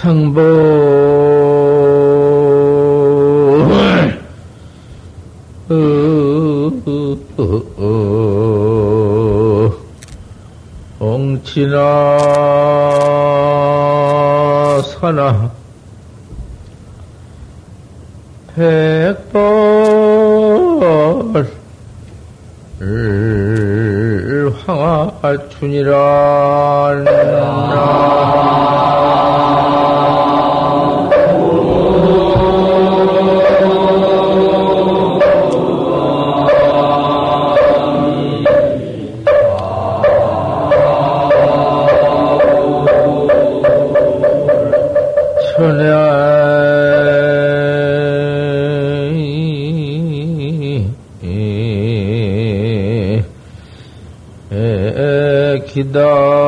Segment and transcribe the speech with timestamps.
[0.00, 0.38] 성보
[11.00, 11.74] 옹치나
[14.82, 15.50] 사나
[18.54, 19.28] 백벌
[24.66, 25.98] 황하춘이란
[55.92, 56.47] 기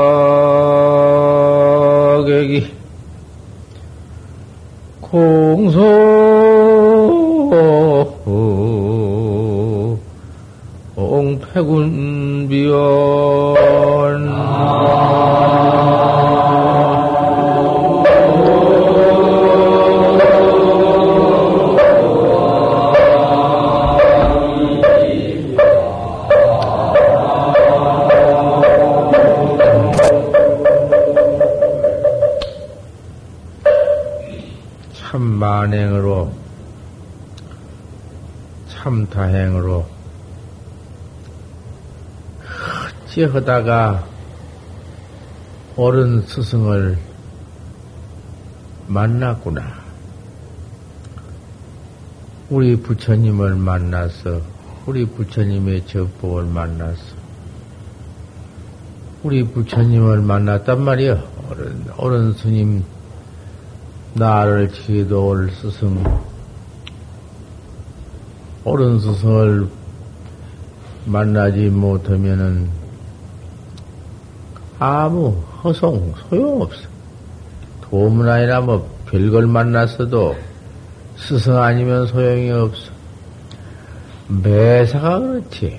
[43.30, 44.04] 어찌 하다가
[45.76, 46.98] 옳은 스승을
[48.88, 49.62] 만났구나.
[52.50, 54.40] 우리 부처님을 만나서
[54.86, 57.20] 우리 부처님의 접복을 만났어.
[59.22, 61.22] 우리 부처님을 만났단 말이야.
[61.50, 62.82] 옳은, 옳은 스님,
[64.14, 66.02] 나를 지도올 스승,
[68.64, 69.68] 옳은 스승을
[71.06, 72.80] 만나지 못하면은
[74.80, 76.88] 아무 허송, 소용없어.
[77.82, 80.34] 도문아니나 뭐 별걸 만났어도
[81.16, 82.90] 스승 아니면 소용이 없어.
[84.28, 85.78] 매사가 그렇지.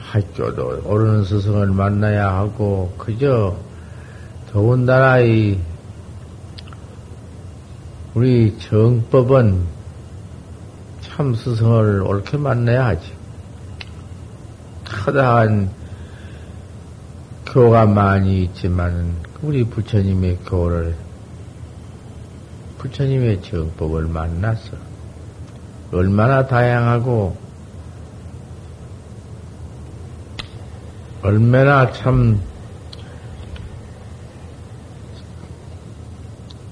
[0.00, 3.54] 학교도 옳은 스승을 만나야 하고, 그저
[4.50, 5.60] 더군다나 이
[8.14, 9.66] 우리 정법은
[11.02, 13.12] 참 스승을 옳게 만나야 하지.
[14.86, 15.70] 커다란
[17.50, 20.94] 교가 많이 있지만은 우리 부처님의 교를
[22.78, 24.76] 부처님의 정법을 만났어.
[25.92, 27.36] 얼마나 다양하고
[31.22, 32.40] 얼마나 참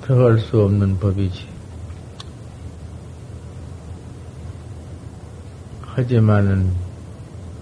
[0.06, 1.49] 더할 수 없는 법이지.
[5.83, 6.72] 하지만은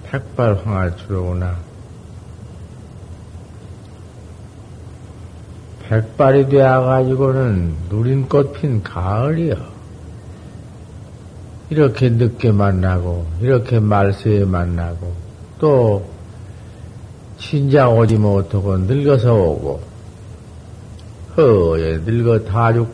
[0.04, 1.65] 백발황아주로구나.
[5.88, 9.56] 백발이 되어가지고는 누린 꽃 핀 가을이여.
[11.70, 15.12] 이렇게 늦게 만나고, 이렇게 말세에 만나고,
[15.58, 16.04] 또,
[17.38, 19.80] 신장 오지 못하고 늙어서 오고,
[21.36, 22.88] 허에 늙어 다 죽,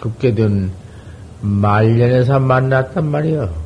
[0.00, 0.70] 죽게 된
[1.42, 3.61] 말년에서 만났단 말이여.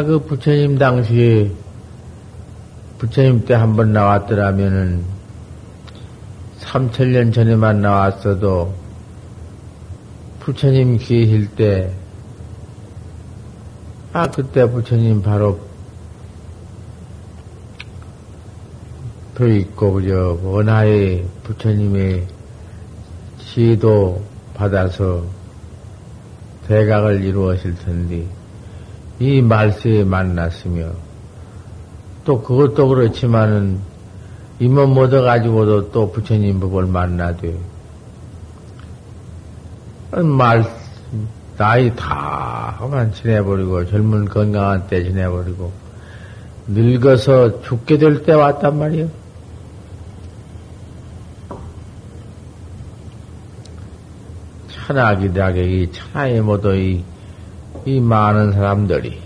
[0.00, 1.52] 아, 그 부처님 당시에
[2.96, 5.04] 부처님 때 한 번 나왔더라면은
[6.60, 8.72] 3천년 전에만 나왔어도
[10.40, 11.92] 부처님 계실 때,
[14.14, 15.60] 아, 그때 부처님 바로
[19.34, 22.26] 더 있고, 그저, 원하에 부처님의
[23.38, 24.24] 지도
[24.54, 25.22] 받아서
[26.68, 28.39] 대각을 이루었을 텐데,
[29.20, 30.90] 이 말세에 만났으며,
[32.24, 33.78] 또 그것도 그렇지만은,
[34.58, 37.54] 임원 못 얻어가지고도 또 부처님 법을 만나되,
[40.10, 40.64] 말,
[41.58, 45.70] 나이 다만 지내버리고, 젊은 건강한 때 지내버리고,
[46.68, 49.08] 늙어서 죽게 될 때 왔단 말이요.
[54.68, 57.04] 천하기다게 이 천하에 모두 이,
[57.86, 59.18] 이 많은 사람들이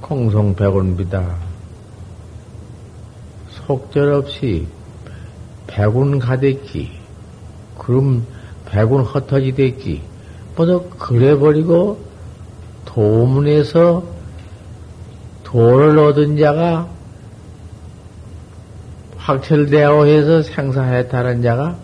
[0.00, 1.36] 공송백운비다.
[3.66, 4.66] 속절없이
[5.66, 6.90] 백운 가득히
[7.78, 8.26] 그럼
[8.66, 10.02] 백운 흩어지댔기
[10.56, 11.98] 모두 그래버리고
[12.84, 14.04] 도문에서
[15.44, 16.88] 도를 얻은 자가
[19.16, 21.76] 확철되어 해서 생사해탈한 자가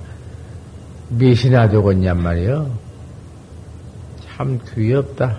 [1.11, 2.88] 몇이나 되겠냔 말이요.
[4.39, 5.37] 참 귀엽다.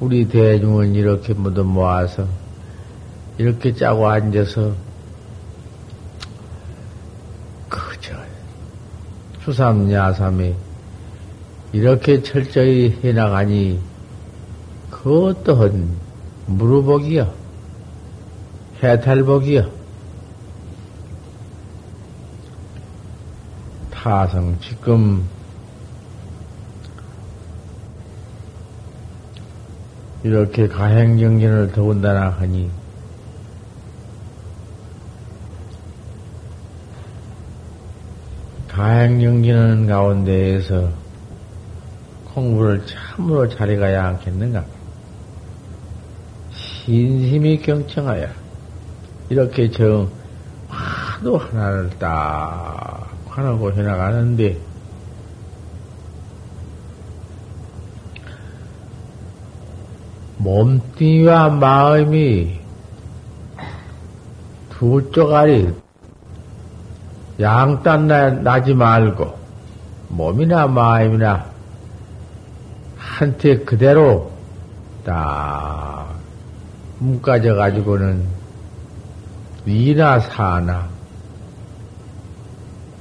[0.00, 2.26] 우리 대중은 이렇게 모두 모아서
[3.36, 4.72] 이렇게 짜고 앉아서
[7.68, 8.14] 그저
[9.42, 10.54] 수삼야삼이
[11.74, 13.78] 이렇게 철저히 해나가니
[14.90, 15.90] 그 어떠한
[16.46, 17.34] 무르복이여
[18.82, 19.70] 해탈복이여
[23.90, 25.33] 타성 지금
[30.24, 32.70] 이렇게 가행정진을 더군다나 하니
[38.68, 40.88] 가행정진하는 가운데에서
[42.32, 44.64] 공부를 참으로 잘해가야 않겠는가?
[46.52, 48.26] 신심이 경청하여
[49.28, 50.10] 이렇게 정
[50.68, 54.58] 화도 하나를 딱 하나고 해나가는데
[60.44, 62.60] 몸뚱이와 마음이
[64.68, 65.72] 두 쪼가리
[67.40, 69.38] 양딴 나지 말고
[70.08, 71.46] 몸이나 마음이나
[72.98, 74.30] 한테 그대로
[75.02, 76.14] 딱
[76.98, 78.22] 묶어져 가지고는
[79.64, 80.88] 위나 사나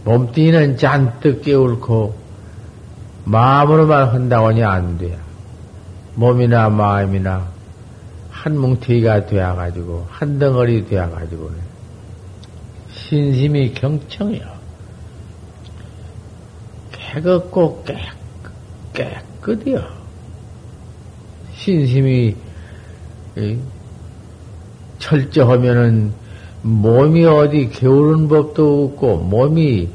[0.05, 2.15] 몸뚱이는 잔뜩 깨울고
[3.25, 5.32] 마음으로만 한다고는 안 돼요.
[6.15, 7.47] 몸이나 마음이나
[8.29, 11.57] 한 뭉태기가 되어가지고 한 덩어리 되어가지고는
[12.91, 14.41] 신심이 경청이요.
[16.91, 17.97] 깨끗고 깨,
[18.93, 19.83] 깨끗이요.
[21.55, 22.35] 신심이
[24.99, 26.13] 철저하면은
[26.61, 29.89] 몸이 어디 게으른 법도 없고 몸이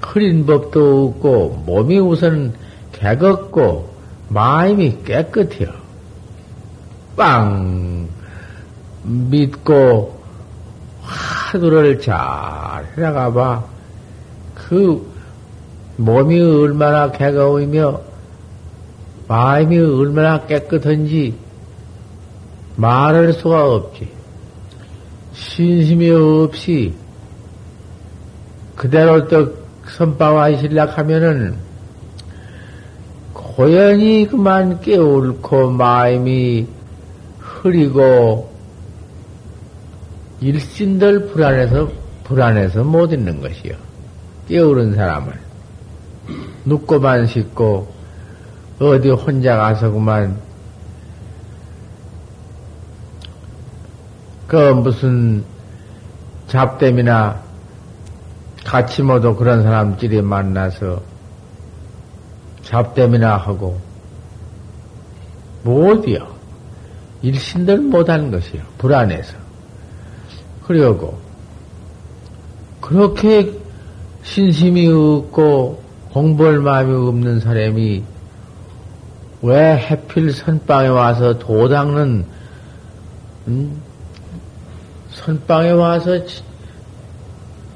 [0.00, 2.54] 흐린 법도 없고 몸이 우선
[2.92, 3.91] 개겁고
[4.32, 5.70] 마음이 깨끗해요.
[7.16, 8.08] 빵
[9.04, 10.18] 믿고
[11.02, 13.64] 화두를 잘 해나가 봐.
[14.54, 15.06] 그
[15.96, 18.00] 몸이 얼마나 개거이며
[19.28, 21.34] 마음이 얼마나 깨끗한지
[22.76, 24.08] 말할 수가 없지.
[25.34, 26.94] 신심이 없이
[28.76, 29.54] 그대로 또
[29.86, 31.56] 선방와 실락 하면은
[33.56, 36.66] 고연히 그만 깨울고 마음이
[37.38, 38.50] 흐리고
[40.40, 41.88] 일신들 불안해서
[42.24, 43.74] 불안해서 못 있는 것이요.
[44.48, 45.32] 깨우른 사람을
[46.64, 47.92] 눕고만 씻고
[48.80, 50.36] 어디 혼자 가서 그만
[54.46, 55.44] 그 무슨
[56.48, 57.40] 잡댐이나
[58.64, 61.11] 같이 모두 그런 사람끼리 만나서
[62.72, 63.78] 잡담이나 하고
[65.62, 66.26] 못이요.
[67.20, 68.62] 일신들 못하는 것이요.
[68.78, 69.36] 불안해서.
[70.66, 71.20] 그리고
[72.80, 73.52] 그렇게
[74.22, 78.02] 신심이 없고 공부할 마음이 없는 사람이
[79.42, 82.24] 왜 해필 선방에 와서 도 닦는
[83.48, 83.82] 음?
[85.10, 86.18] 선방에 와서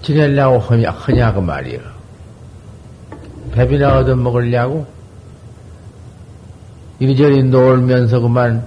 [0.00, 1.95] 지내려고 하냐, 하냐고 말이요.
[3.56, 4.86] 밥이나 얻어 먹으려고
[6.98, 8.64] 이리저리 놀면서 그만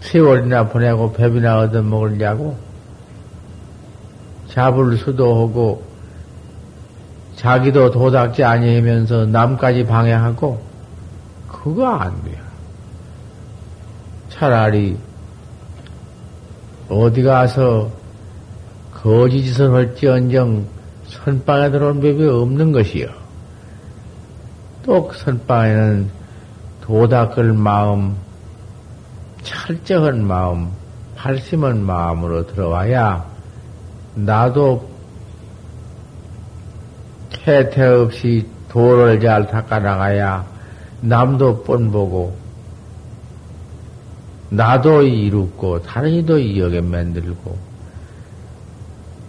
[0.00, 2.56] 세월이나 보내고 밥이나 얻어 먹으려고
[4.48, 5.84] 잡을 수도 하고
[7.36, 10.60] 자기도 도닥지 아니하면서 남까지 방해하고
[11.46, 12.42] 그거 안 돼요.
[14.30, 14.96] 차라리
[16.88, 17.90] 어디 가서
[18.92, 20.66] 거짓짓을 할지언정
[21.06, 23.25] 선방에 들어온 법이 없는 것이요.
[24.86, 26.08] 또 선방에는
[26.82, 28.14] 도닦을 마음,
[29.42, 30.70] 철저한 마음,
[31.16, 33.26] 팔심한 마음으로 들어와야
[34.14, 34.88] 나도
[37.30, 40.46] 태태 없이 도를 잘 닦아 나가야
[41.00, 42.36] 남도 뻔보고
[44.50, 47.58] 나도 이롭고 다른 이도 이역에 만들고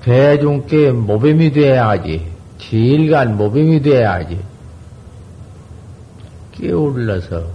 [0.03, 4.39] 대중께 모범이 돼야지 지일간 모범이 돼야지
[6.57, 7.45] 끼어올라서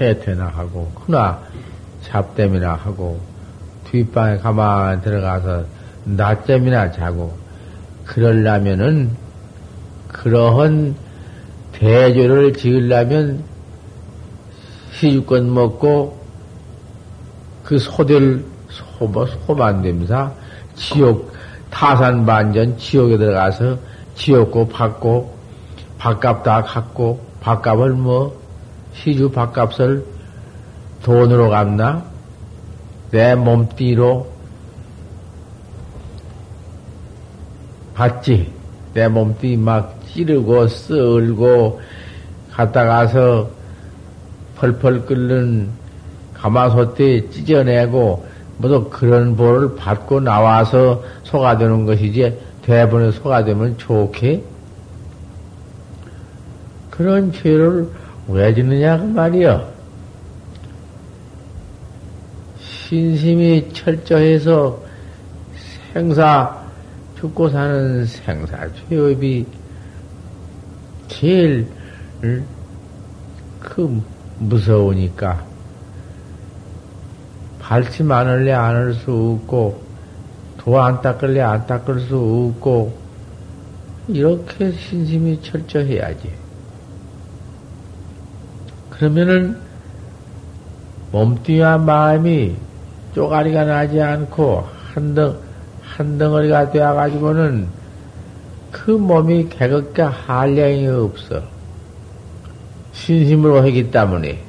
[0.00, 1.40] 해태나 하고, 크나
[2.02, 3.20] 잡댐이나 하고,
[3.90, 5.64] 뒷방에 가만 들어가서
[6.04, 7.36] 낮잠이나 자고,
[8.04, 9.10] 그러려면은,
[10.08, 10.94] 그러한
[11.72, 13.42] 대조를 지으려면
[14.92, 16.18] 시주권 먹고
[17.64, 20.32] 그 소들, 소, 뭐, 소반됨사,
[20.74, 21.32] 지옥,
[21.70, 23.76] 타산 반전 지옥에 들어가서
[24.14, 25.36] 지옥고 받고,
[25.98, 28.36] 밥값 다 갖고, 밥값을 뭐,
[28.92, 30.04] 시주 밥값을
[31.04, 32.02] 돈으로 갚나?
[33.12, 34.26] 내 몸띠로
[37.94, 38.52] 받지.
[38.94, 41.80] 내 몸띠 막 찌르고, 썰고,
[42.50, 43.48] 갔다 가서
[44.56, 45.68] 펄펄 끓는
[46.34, 48.26] 가마솥에 찢어내고,
[48.56, 54.55] 뭐도 그런 보를 받고 나와서 소가 되는 것이지, 대본에 소가 되면 좋게?
[56.96, 57.88] 그런 죄를
[58.28, 59.70] 왜 짓느냐, 그 말이여.
[62.58, 64.82] 신심이 철저해서
[65.92, 66.56] 생사,
[67.18, 69.46] 죽고 사는 생사, 죄업이
[71.08, 71.66] 제일,
[73.60, 74.02] 그,
[74.38, 75.44] 무서우니까.
[77.60, 79.82] 발심 안 할래 안할수 없고,
[80.58, 82.16] 도 안 닦을래 안 닦을 수
[82.54, 82.96] 없고,
[84.08, 86.45] 이렇게 신심이 철저해야지.
[88.98, 89.58] 그러면은,
[91.12, 92.56] 몸뚱이와 마음이
[93.14, 95.38] 쪼가리가 나지 않고, 한 덩,
[95.82, 97.68] 한 덩어리가 되어 가지고는,
[98.70, 101.42] 그 몸이 개극게 한량이 없어.
[102.92, 104.42] 신심으로 하기 때문에.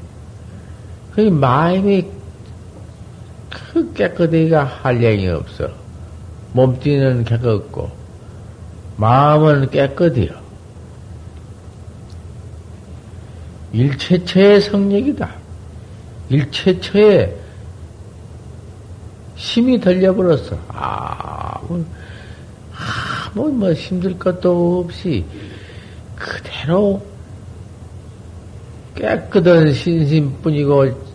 [1.13, 2.05] 그 마음이
[3.49, 5.69] 그 깨끗하기가 한량이 없어.
[6.53, 7.91] 몸띠는 깨끗고,
[8.95, 10.46] 마음은 깨끗해요.
[13.73, 15.29] 일체처의 성력이다.
[16.29, 17.35] 일체처의
[19.35, 20.57] 힘이 들려버렸어.
[20.69, 21.85] 아, 뭐,
[22.73, 25.23] 아, 뭐, 뭐, 힘들 것도 없이,
[26.15, 27.01] 그대로
[28.95, 31.07] 깨끗한 신심뿐이고,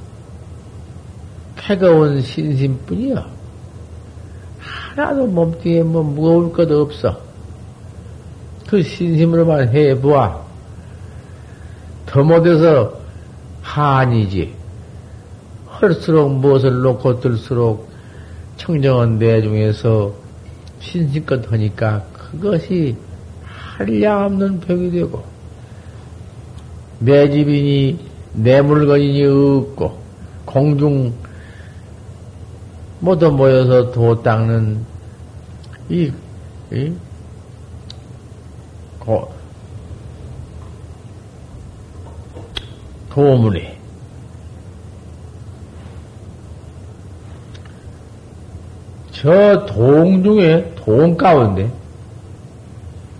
[1.56, 3.24] 캐거운 신심뿐이요.
[4.94, 7.18] 하나도 몸뚱이에 뭐 무거울 것 없어.
[8.68, 10.41] 그 신심으로만 해보아.
[12.12, 12.92] 더 못해서
[13.62, 14.54] 한이지.
[15.66, 17.88] 할수록 무엇을 놓고 들수록
[18.58, 20.12] 청정한 내 중에서
[20.78, 22.96] 신심껏 하니까 그것이
[23.46, 25.24] 한량없는 벽이 되고,
[26.98, 27.98] 내 집이니
[28.34, 29.98] 내 물건이니 없고,
[30.44, 31.14] 공중
[33.00, 34.84] 모두 모여서 도 닦는
[35.88, 36.12] 이,
[36.72, 36.92] 이
[38.98, 39.32] 고,
[43.12, 43.78] 도문에
[49.10, 51.70] 저 동 중에 동 가운데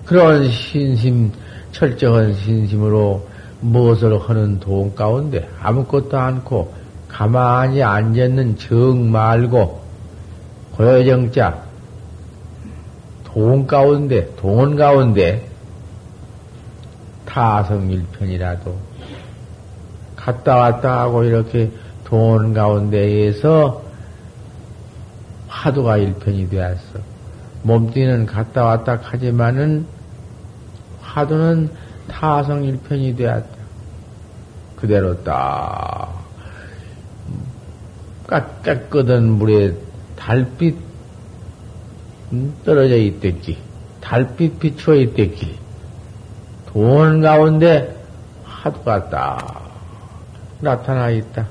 [0.07, 1.31] 그런 신심
[1.73, 3.29] 철저한 신심으로
[3.61, 6.73] 무엇을 하는 동 가운데 아무것도 않고
[7.07, 9.83] 가만히 앉아있는 정 말고
[10.77, 11.63] 고요정자
[13.25, 15.47] 동 가운데 동원 가운데
[17.27, 18.92] 타성일편이라도
[20.25, 21.71] 갔다 왔다 하고 이렇게
[22.05, 23.83] 동 가운데에서
[25.49, 27.01] 화두가 일편이 되었어.
[27.63, 29.87] 몸띠는 갔다 왔다 하지만은
[31.01, 31.71] 화두는
[32.09, 33.49] 타성 일편이 되었다.
[34.77, 36.23] 그대로 딱
[38.63, 39.75] 깨끗한 물에
[40.17, 40.77] 달빛
[42.33, 43.59] 음, 떨어져 있댔지.
[44.01, 45.59] 달빛 비추어 있댔지.
[46.67, 47.97] 돈 가운데
[48.45, 49.62] 화두가 딱
[50.63, 51.47] 나타나 있다.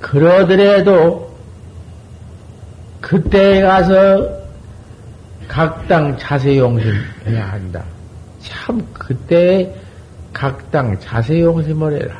[0.00, 1.32] 그러더라도
[3.00, 4.28] 그때에 가서
[5.46, 7.84] 각당 자세용심해야 한다.
[8.40, 9.72] 참 그때에
[10.32, 12.18] 각당 자세용심을 해라.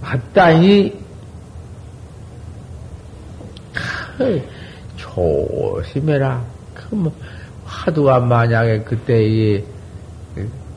[0.00, 0.96] 마땅히
[4.96, 6.42] 조심해라.
[6.74, 7.12] 그
[7.64, 9.62] 화두가 만약에 그때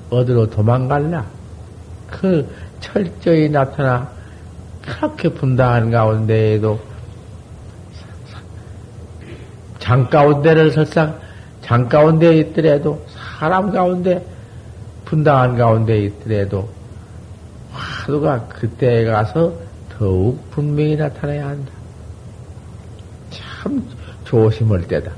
[0.10, 1.26] 어디로 도망갈라.
[2.10, 2.48] 그
[2.80, 4.10] 철저히 나타나
[4.82, 6.80] 그렇게 분당한 가운데에도
[9.80, 11.20] 장 가운데를 설상
[11.62, 14.26] 장 가운데 있더라도 사람 가운데
[15.06, 16.70] 분당한 가운데 있더라도
[17.72, 19.54] 화두가 그때에 가서
[19.98, 21.72] 더욱 분명히 나타나야 한다.
[23.30, 23.84] 참
[24.24, 25.12] 조심할 때다.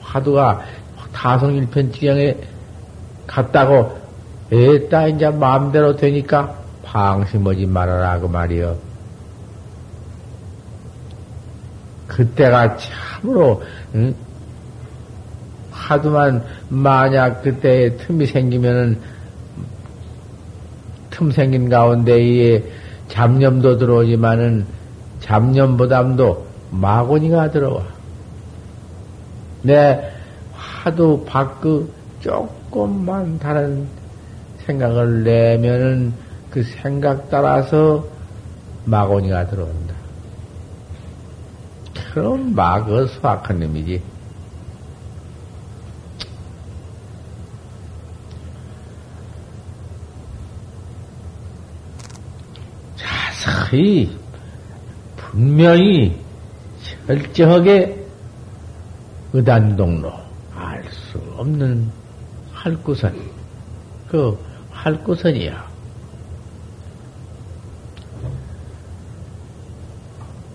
[0.00, 0.60] 화두가
[1.12, 2.36] 타성일편 지경에
[3.32, 3.98] 갔다고
[4.50, 8.76] 에따 이제 마음대로 되니까 방심하지 말아라 그 말이여.
[12.06, 13.62] 그때가 참으로
[13.94, 14.14] 응?
[15.70, 19.00] 하두만 만약 그때 틈이 생기면은
[21.10, 22.62] 틈 생긴 가운데에
[23.08, 24.66] 잡념도 들어오지만은
[25.20, 27.82] 잡념보담도 마구니가 들어와.
[29.62, 30.10] 내
[30.54, 31.86] 하도 밖의
[32.72, 33.86] 조금만 다른
[34.64, 36.14] 생각을 내면은
[36.50, 38.02] 그 생각 따라서
[38.86, 39.94] 마구니가 들어온다.
[42.14, 44.02] 그럼 마그 수악한 놈이지.
[52.96, 54.18] 자세히
[55.16, 56.18] 분명히
[57.06, 58.02] 철저하게
[59.34, 60.10] 의단동로
[60.54, 62.01] 알 수 없는
[62.62, 63.12] 할구선
[64.08, 64.38] 그
[64.70, 65.72] 할구선이야.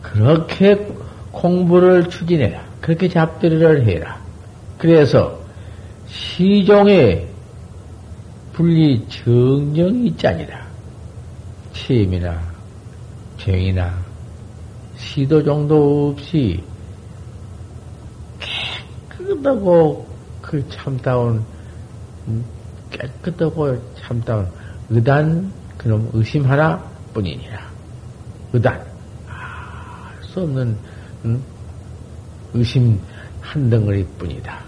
[0.02, 0.88] 그렇게
[1.32, 2.64] 공부를 추진해라.
[2.82, 4.22] 그렇게 잡들이를 해라.
[4.78, 5.40] 그래서
[6.08, 7.28] 시종에
[8.54, 10.66] 분리 정령이 있자니라.
[11.74, 12.42] 침이나
[13.38, 13.98] 병이나
[14.96, 16.64] 시도 정도 없이
[19.18, 20.08] 깨끗하고
[20.42, 21.57] 그 참다운 음,
[22.92, 24.48] 깨끗하고 참다운
[24.90, 26.82] 의단 그놈 의심 하나
[27.14, 27.60] 뿐이니라.
[28.54, 28.82] 의단
[29.28, 30.76] 알수 없는
[31.26, 31.42] 음,
[32.54, 33.00] 의심
[33.42, 34.60] 한 덩어리 뿐이다.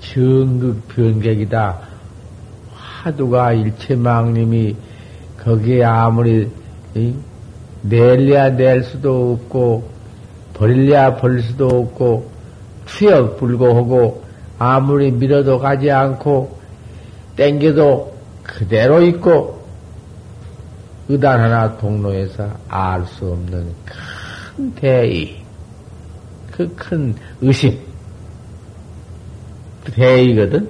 [0.00, 1.78] 정극 변객이다.
[2.72, 4.76] 화두가 일체망님이
[5.38, 6.50] 거기에 아무리
[7.82, 9.88] 낼래야 낼 수도 없고
[10.54, 12.35] 버릴래야 버릴 수도 없고
[12.86, 14.24] 추역 불고하고
[14.58, 16.58] 아무리 밀어도 가지 않고
[17.36, 19.64] 땡겨도 그대로 있고
[21.08, 23.72] 의단 하나 동로에서 알 수 없는
[24.54, 25.36] 큰 대의
[26.50, 27.78] 그 큰 의심
[29.86, 30.68] 그 대의거든.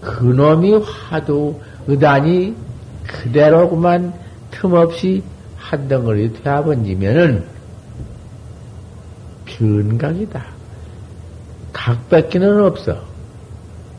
[0.00, 1.54] 그놈이 화두
[1.86, 2.56] 의단이
[3.06, 4.14] 그대로구만
[4.50, 5.22] 틈없이
[5.56, 7.44] 한 덩어리 되어번지면은
[9.58, 10.44] 변각이다.
[11.72, 13.02] 각밖에는 없어.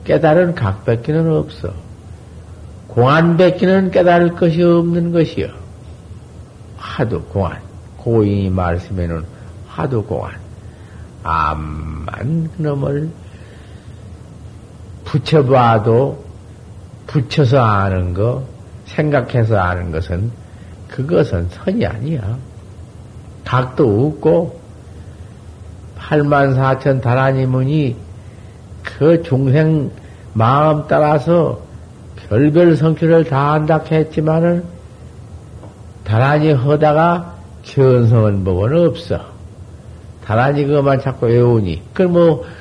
[0.05, 1.73] 깨달은 각밖에는 없어.
[2.87, 5.47] 공안밖에는 깨달을 것이 없는 것이요.
[6.77, 7.59] 하도 공안.
[7.97, 9.23] 고인이 말씀에는
[9.67, 10.31] 하도 공안.
[11.23, 13.09] 암만 그놈을
[15.03, 16.23] 붙여봐도
[17.07, 18.43] 붙여서 아는 거,
[18.85, 20.31] 생각해서 아는 것은
[20.87, 22.37] 그것은 선이 아니야.
[23.43, 24.58] 각도 없고
[26.09, 27.95] 8만 4천 다라니문이
[28.83, 29.91] 그 중생
[30.33, 31.59] 마음 따라서
[32.27, 34.63] 별별 성취를 다 한다 했지만은
[36.03, 39.19] 다라니 허다가 견성은 법은 없어.
[40.25, 41.81] 다라니 그것만 자꾸 외우니.
[41.93, 42.59] 그럼 뭐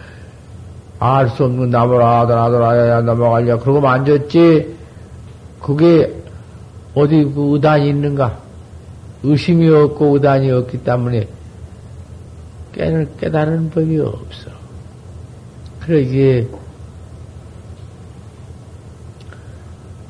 [1.00, 4.76] 알 수 없는 나무를 아들 아들 아야 넘어가려 그러고 만졌지
[5.62, 6.12] 그게
[6.94, 8.38] 어디 그 의단이 있는가
[9.22, 11.28] 의심이 없고 의단이 없기 때문에
[12.72, 14.50] 깨는 깨달은 법이 없어
[15.80, 16.46] 그러기에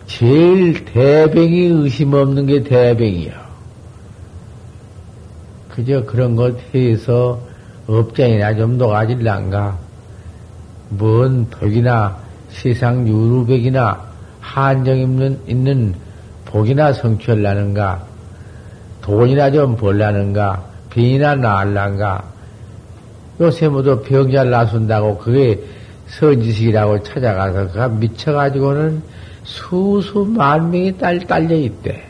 [0.08, 3.48] 제일 대병이 의심 없는 게 대병이야.
[5.68, 7.40] 그저 그런 것 해서
[7.86, 9.78] 업장이나 좀 녹아질란가.
[10.88, 12.18] 뭔 덕이나
[12.50, 14.08] 세상 유루백이나
[14.40, 15.94] 한정 있는, 있는
[16.46, 18.04] 복이나 성취하려는가,
[19.02, 22.24] 돈이나 좀 벌라는가, 병이나 나을란가,
[23.40, 25.62] 요새 모두 병잘 나순다고 그게
[26.08, 29.02] 선지식이라고 찾아가서 그가 미쳐가지고는
[29.44, 32.02] 수수 만 명이 딸, 딸려 있대.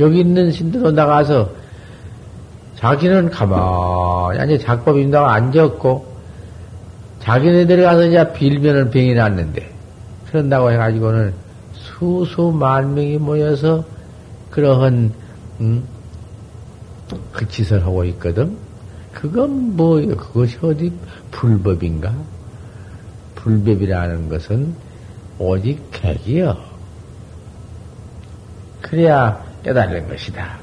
[0.00, 1.48] 여기 있는 신들로 나가서
[2.76, 6.14] 자기는 가만히 앉아 작법 인다고 앉았고,
[7.20, 9.70] 자기네들이 가서 이제 빌면은 병이 났는데,
[10.26, 11.32] 그런다고 해가지고는
[11.72, 13.84] 수수 만 명이 모여서
[14.50, 15.12] 그러한,
[15.60, 15.84] 음,
[17.32, 18.63] 그 짓을 하고 있거든?
[19.14, 20.16] 그건 뭐예요?
[20.16, 20.92] 그것이 어디
[21.30, 22.12] 불법인가?
[23.36, 24.74] 불법이라는 것은
[25.38, 26.56] 오직 객이요.
[28.82, 30.58] 그래야 깨달는 것이다.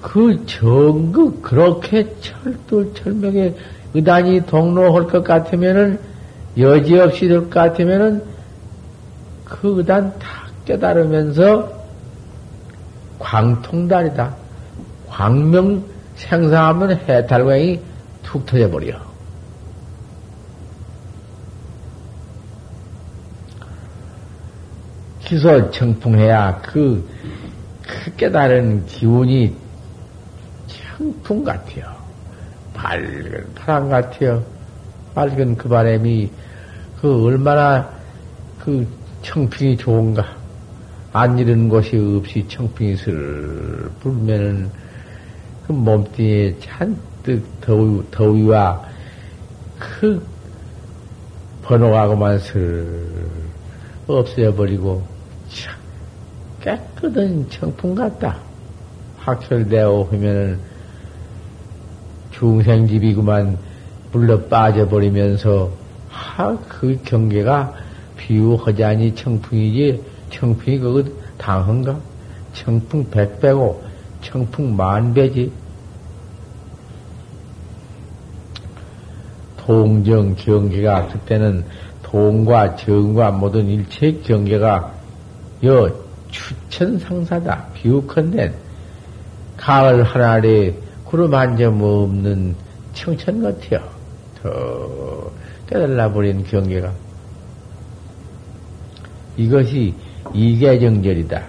[0.00, 3.54] 그 정극 그렇게 철두철명에
[3.94, 5.98] 의단이 동로할 것 같으면은
[6.56, 8.22] 여지없이 될 것 같으면은
[9.44, 11.72] 그 의단 다 깨달으면서
[13.18, 14.47] 광통달이다.
[15.10, 15.84] 광명
[16.16, 17.80] 생성하면 해탈광이
[18.22, 19.08] 툭 터져버려.
[25.20, 27.06] 기소 청풍해야 그,
[27.86, 29.54] 그 깨달은 기운이
[30.66, 31.94] 청풍 같아요.
[32.72, 34.42] 밝은 파랑 같아요.
[35.14, 36.30] 밝은 그 바람이
[37.00, 37.88] 그 얼마나
[38.58, 38.86] 그
[39.22, 40.24] 청풍이 좋은가.
[41.12, 44.70] 안 이런 것이 없이 청풍이 슬 불면은
[45.68, 48.82] 그 몸뚱이에 잔뜩 더위, 더위와
[49.78, 50.26] 그
[51.62, 53.06] 번호하고만 슬
[54.06, 55.04] 없애버리고
[55.50, 55.76] 참
[56.62, 58.38] 깨끗한 청풍 같다.
[59.18, 60.58] 확철되어 하면은
[62.30, 63.58] 중생집이구만
[64.10, 65.70] 불러 빠져버리면서
[66.08, 67.74] 하, 그 경계가
[68.16, 71.04] 비유하자니 청풍이지 청풍이 그거
[71.36, 72.00] 당한가?
[72.54, 73.87] 청풍 백배고
[74.22, 75.52] 청풍 만배지.
[79.56, 81.64] 동정 경계가 그때는
[82.02, 84.92] 동과 정과 모든 일체 경계가
[85.64, 85.90] 여
[86.30, 87.66] 추천상사다.
[87.74, 88.52] 비우컨대
[89.56, 92.54] 가을 하나에 구름 한 점 없는
[92.94, 93.80] 청천 같아요.
[94.42, 95.30] 더
[95.66, 96.92] 깨달아 버린 경계가.
[99.36, 99.94] 이것이
[100.32, 101.42] 이계정절이다.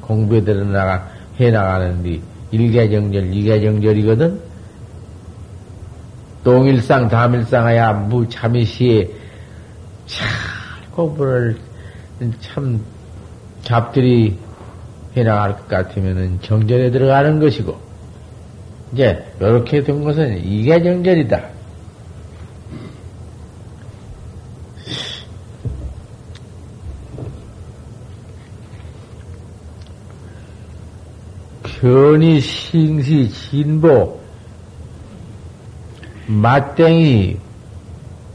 [0.00, 4.40] 공부에 들어나가, 해나가는데, 일계정절, 이계정절이거든?
[6.44, 9.08] 동일상, 담일상하야 무참이시에
[10.06, 10.28] 잘
[10.90, 11.56] 공부를
[12.40, 12.80] 참
[13.62, 14.36] 잡들이
[15.16, 17.78] 해나갈 것 같으면은 정절에 들어가는 것이고,
[18.92, 21.51] 이제, 이렇게 된 것은 이계정절이다.
[31.82, 34.20] 변이 싱시 진보
[36.28, 37.36] 맞땡이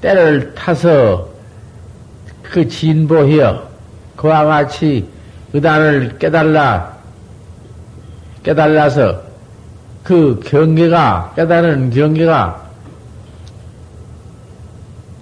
[0.01, 1.29] 때를 타서
[2.43, 3.65] 그 진보하여
[4.17, 5.07] 그와 같이
[5.53, 6.97] 의단을 깨달라
[8.43, 9.23] 깨달라서
[10.03, 12.67] 그 경계가 깨달은 경계가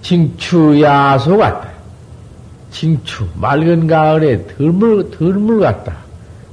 [0.02, 1.70] 징추야소 같다.
[2.72, 6.05] 징추 맑은 가을에 들물 들물 같다.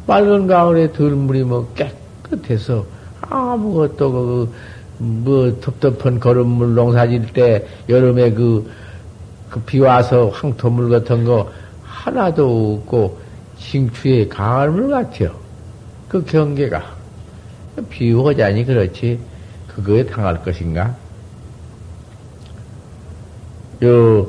[0.08, 2.86] 맑은 가을에 들물이 뭐 깨끗해서
[3.22, 4.54] 아무것도 그,
[4.98, 8.70] 뭐 텁텁한 거름물 농사질 때 여름에 그,
[9.50, 11.52] 그 비 와서 황토물 같은 거
[11.84, 13.20] 하나도 없고
[13.60, 15.32] 징추의 강할물 같아요.
[16.10, 16.84] 그 경계가.
[17.90, 19.20] 비유하자니 그렇지.
[19.68, 20.96] 그거에 당할 것인가?
[23.84, 24.28] 요,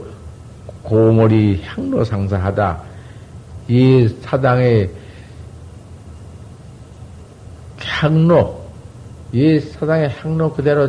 [0.82, 2.82] 고모리 향로 상사하다.
[3.68, 4.88] 이 사당에
[8.00, 8.60] 향로,
[9.32, 10.88] 이 사당의 향로 그대로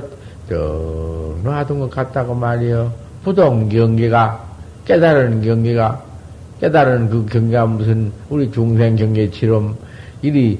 [0.50, 2.92] 저 놔둔 것 같다고 말이요.
[3.24, 4.44] 부동 경계가,
[4.86, 6.04] 깨달은 경계가,
[6.60, 9.76] 깨달은 그 경계가 무슨 우리 중생 경계처럼,
[10.22, 10.60] 이리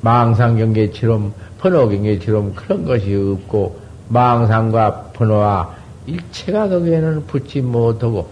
[0.00, 8.28] 망상 경계처럼, 번호 경계처럼 그런 것이 없고, 망상과 번호와 일체가 거기에는 붙지 못하고,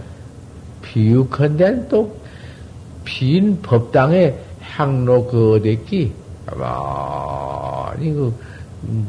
[0.83, 2.16] 비유컨대 또,
[3.04, 6.12] 빈 법당의 향로 그 어딨기?
[6.56, 8.34] 가만히 그
[8.84, 9.06] 음,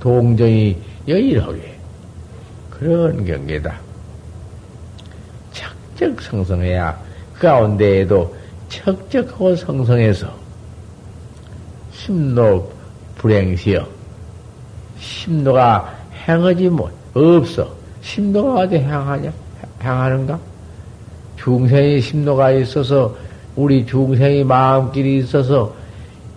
[0.00, 0.76] 동정이
[1.08, 1.78] 여일하게
[2.70, 3.78] 그런 경계다.
[5.52, 6.98] 척적 성성해야
[7.34, 8.34] 그 가운데에도
[8.68, 10.28] 척적하고 성성해서
[11.92, 12.70] 심노
[13.16, 13.86] 불행시여
[14.98, 15.94] 심노가
[16.26, 17.74] 행하지 못 없어.
[18.02, 19.32] 심노가 어디 행하냐?
[19.82, 20.38] 행하는가?
[21.36, 23.16] 중생이 심노가 있어서
[23.54, 25.74] 우리 중생이 마음길이 있어서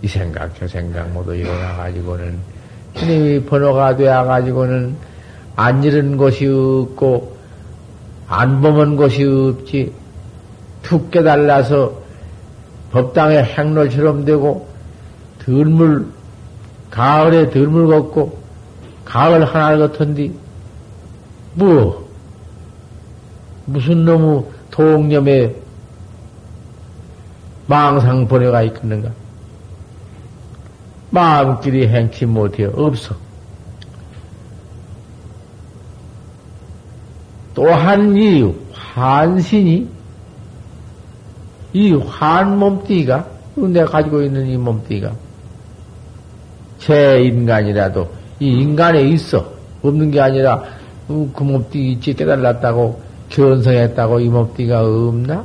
[0.02, 2.38] 이 생각, 저 생각 모두 일어나가지고는,
[2.96, 4.96] 스님이 번호가 되어가지고는,
[5.56, 7.36] 안 잃은 것이 없고,
[8.26, 9.92] 안 범은 것이 없지,
[10.82, 12.00] 툭 깨달라서
[12.92, 14.68] 법당의 행로처럼 되고,
[15.40, 16.06] 들물,
[16.90, 18.38] 가을에 들물 걷고,
[19.04, 20.34] 가을 하나 같은디,
[21.54, 22.08] 뭐,
[23.66, 25.54] 무슨 놈의 동념에
[27.66, 29.10] 망상 번뇌가 있겠는가?
[31.10, 32.72] 마음끼리 행치 못해요.
[32.74, 33.14] 없어.
[37.54, 38.42] 또한 이
[38.72, 39.88] 환신이,
[41.72, 45.12] 이 환몸띠가, 내가 가지고 있는 이 몸띠가,
[46.78, 49.52] 제 인간이라도 이 인간에 있어.
[49.82, 50.62] 없는 게 아니라,
[51.08, 55.44] 어, 그 몸띠 있지 깨달았다고, 견성했다고 이 몸띠가 없나?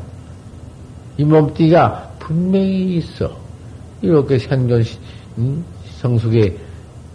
[1.17, 3.32] 이 몸띠가 분명히 있어.
[4.01, 4.84] 이렇게 생존,
[5.38, 5.63] 응?
[6.00, 6.58] 성숙에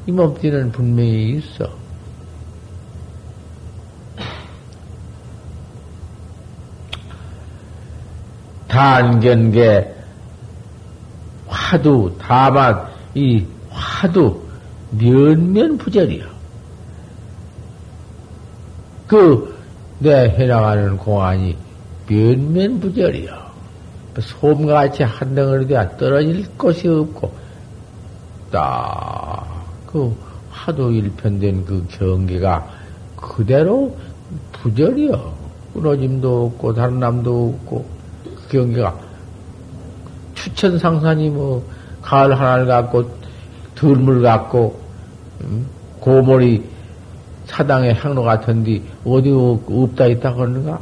[0.06, 1.80] 이 몸띠는 분명히 있어.
[8.68, 9.94] 단견계
[11.46, 14.40] 화두 다만 이 화두
[14.90, 16.24] 면면 부절이요.
[19.06, 19.56] 그,
[19.98, 21.56] 내 해나가는 공안이
[22.06, 23.50] 면면 부절이요.
[24.20, 27.32] 솜같이 한 덩어리 되어 떨어질 곳이 없고,
[28.50, 29.46] 딱,
[29.86, 30.14] 그,
[30.50, 32.68] 하도 일편된 그 경계가
[33.16, 33.96] 그대로
[34.52, 35.34] 부절이요.
[35.74, 37.86] 끊어짐도 없고, 다른 남도 없고,
[38.24, 38.98] 그 경계가
[40.34, 41.64] 추천상산이 뭐,
[42.02, 43.10] 가을 하나를 갖고,
[43.74, 44.80] 들물 갖고,
[45.42, 45.66] 음?
[46.00, 46.64] 고모리
[47.46, 50.80] 사당의 향로 같은데, 어디 없다 있다 그러는가?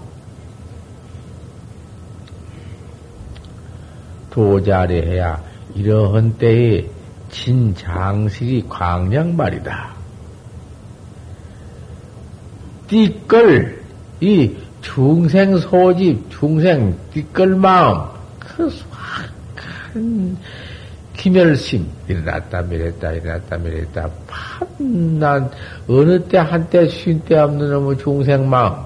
[4.30, 5.42] 도자래 해야
[5.74, 6.88] 이러한 때에
[7.30, 9.98] 진장식이 광량 말이다.
[12.88, 13.82] 띠끌,
[14.20, 20.36] 이 중생 소집, 중생 띠끌 마음, 그 수확한
[21.14, 25.50] 기멸심, 일어났다 미랬다, 일어났다 미랬다, 판난,
[25.86, 28.76] 어느 때 한때 쉰 때 없는 놈의 중생 마음,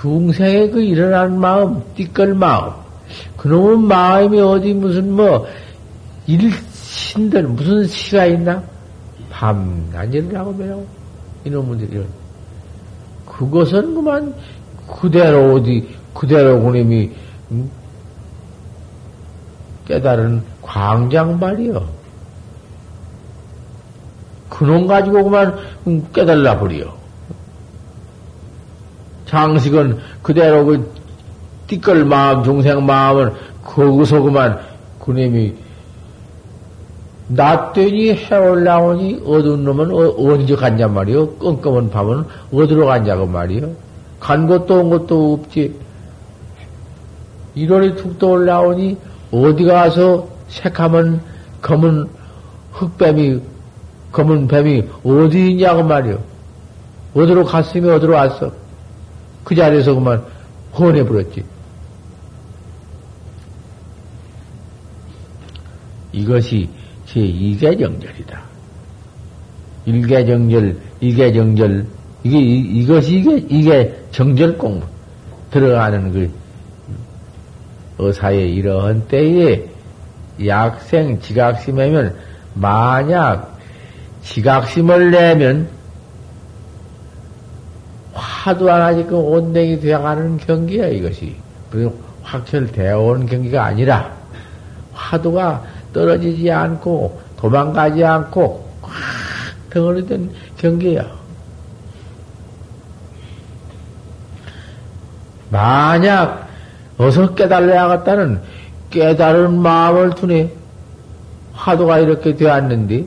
[0.00, 2.72] 중생의 그 일어난 마음, 띠끌 마음,
[3.38, 5.46] 그놈의 마음이 어디 무슨 뭐,
[6.28, 8.62] 일신들 무슨 시가 있나?
[9.30, 10.84] 밤낮 일하고 매요.
[11.44, 12.04] 이놈들이.
[13.26, 14.34] 그것은 그만
[14.86, 17.10] 그대로 어디, 그대로 그놈이,
[17.50, 17.70] 음?
[19.86, 21.88] 깨달은 광장발이요.
[24.50, 26.94] 그놈 가지고 그만 음, 깨달라 버려.
[29.24, 30.94] 장식은 그대로 그
[31.68, 33.32] 띠끌 마음, 중생 마음을
[33.64, 34.58] 거기서 그만
[35.00, 35.67] 그놈이
[37.28, 41.34] 낮되니 해 올라오니 어두운 놈은 어, 언제 갔냔 말이요.
[41.36, 43.70] 껌껌한 밤은 어디로 갔냐고 말이요.
[44.18, 45.74] 간 것도 온 것도 없지.
[47.56, 48.96] 1월이 툭 떠올라오니
[49.30, 51.20] 어디 가서 새카만
[51.60, 52.08] 검은
[52.72, 53.40] 흑뱀이
[54.12, 56.18] 검은 뱀이 어디 있냐고 말이요.
[57.14, 58.52] 어디로 갔으면 어디로 왔어.
[59.44, 60.24] 그 자리에서 그만
[60.78, 61.44] 헌해버렸지.
[66.12, 66.68] 이것이
[67.12, 68.40] 제2개 정절이다.
[69.86, 71.86] 1개 정절, 2개 정절,
[72.24, 74.86] 이게, 이 것이 이게, 이게 정절 공부.
[75.50, 76.30] 들어가는 그,
[77.98, 79.64] 의사의 이러한 때에
[80.46, 82.14] 약생 지각심하면,
[82.54, 83.58] 만약
[84.22, 85.68] 지각심을 내면,
[88.14, 91.34] 안 하지 그 온댕이 되어가는 경기야, 이것이.
[92.22, 94.12] 확철되어 온 경기가 아니라,
[94.92, 98.92] 화두가 떨어지지 않고 도망가지 않고 꽉
[99.70, 101.04] 덩어리된 경계야.
[105.50, 106.48] 만약
[106.98, 108.40] 어서 깨달아야겠다는
[108.90, 110.52] 깨달은 마음을 두네
[111.54, 113.04] 화두가 이렇게 되었는데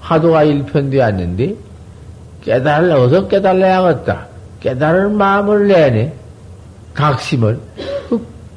[0.00, 1.54] 화두가 일편되었는데
[2.42, 4.26] 깨달아 어서 깨달아야겠다.
[4.60, 6.14] 깨달은 마음을 내네
[6.94, 7.58] 각심을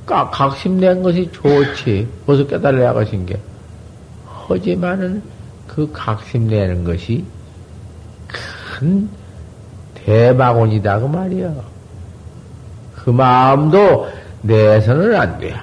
[0.05, 2.07] 각심 낸 것이 좋지.
[2.27, 3.39] 어서 깨달아야 것인 게.
[4.25, 5.23] 하지만은
[5.67, 7.25] 그 각심 내는 것이
[8.27, 9.09] 큰
[9.95, 10.99] 대마곤이다.
[10.99, 11.53] 그 말이야.
[12.95, 14.09] 그 마음도
[14.41, 15.55] 내서는 안 돼.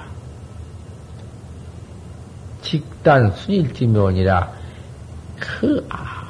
[2.61, 4.51] 직단 순일지면이라
[5.39, 6.21] 그, 아,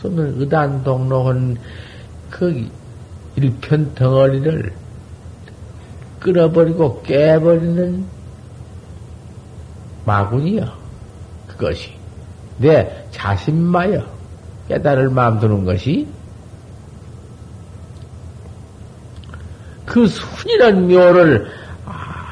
[0.00, 1.56] 쏘는 의단 동로한
[2.30, 2.68] 그
[3.34, 4.72] 일편 덩어리를
[6.20, 8.04] 끊어버리고 깨버리는
[10.04, 10.72] 마군이여.
[11.48, 11.92] 그것이.
[12.58, 14.04] 내 자신마여.
[14.68, 16.08] 깨달을 마음 두는 것이
[19.84, 21.46] 그 순이란 묘를
[21.86, 22.26] 알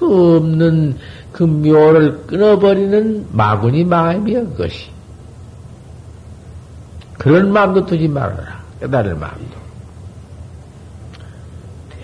[0.00, 0.96] 수 없는
[1.30, 4.90] 그 묘를 끊어버리는 마군이 마음이여 그것이.
[7.18, 8.62] 그런 마음도 두지 말아라.
[8.80, 9.59] 깨달을 마음도.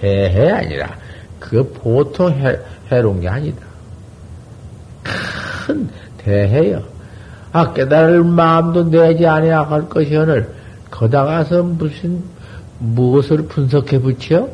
[0.01, 0.97] 대해 아니라
[1.39, 2.59] 그 보통 해,
[2.91, 3.65] 해로운 게 아니다.
[5.03, 6.83] 큰 대해요.
[7.53, 10.53] 아, 깨달을 마음도 내지 아니야할 것이 오늘
[10.91, 12.23] 거다가서 무슨
[12.79, 14.49] 무엇을 분석해 붙여?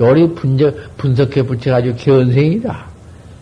[0.00, 2.86] 요리 분적, 분석해 붙여가지고 견생이다.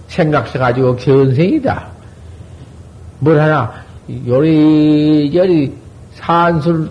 [0.08, 1.88] 생각해 가지고 견생이다.
[3.20, 3.72] 뭘 하나,
[4.26, 5.72] 요리저리
[6.14, 6.90] 산술,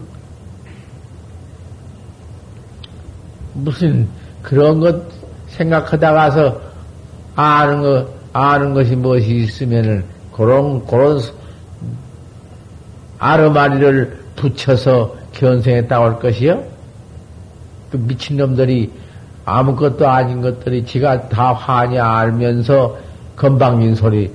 [3.53, 4.07] 무슨
[4.49, 5.03] 그런 것
[5.49, 6.59] 생각하다가서
[7.35, 11.21] 아는 거, 아는 것이 무엇이 있으면은 그런, 그런
[13.19, 16.63] 아르마리를 붙여서 견생했다고 할 것이요?
[17.91, 18.91] 그 미친놈들이
[19.45, 22.97] 아무것도 아닌 것들이 지가 다 화냐 알면서
[23.35, 24.33] 건방진 소리,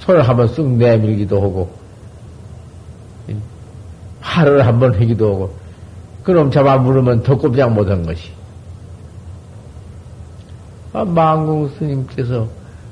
[0.00, 1.70] 손을 한번 쑥 내밀기도 하고,
[4.20, 5.54] 화를 한번 하기도 하고,
[6.24, 8.39] 그럼 잡아 물으면 더 꼼짝 못한 것이.
[10.92, 12.48] 아, 망궁 스님께서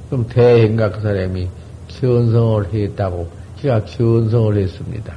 [0.08, 1.48] 그럼 대행각 그 사람이
[1.88, 3.28] 견성을 했다고
[3.60, 5.14] 제가 견성을 했습니다.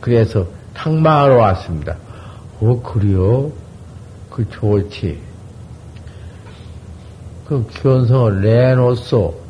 [0.00, 1.96] 그래서 탕마하러 왔습니다.
[2.60, 3.52] 어, 그래요?
[4.30, 5.20] 그 좋지.
[7.46, 9.42] 그 견성을 내놓소.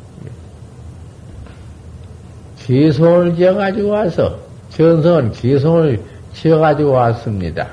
[2.57, 4.37] 개성을 지어가지고 와서,
[4.71, 6.01] 견성은 개성을
[6.33, 7.67] 지어가지고 왔습니다.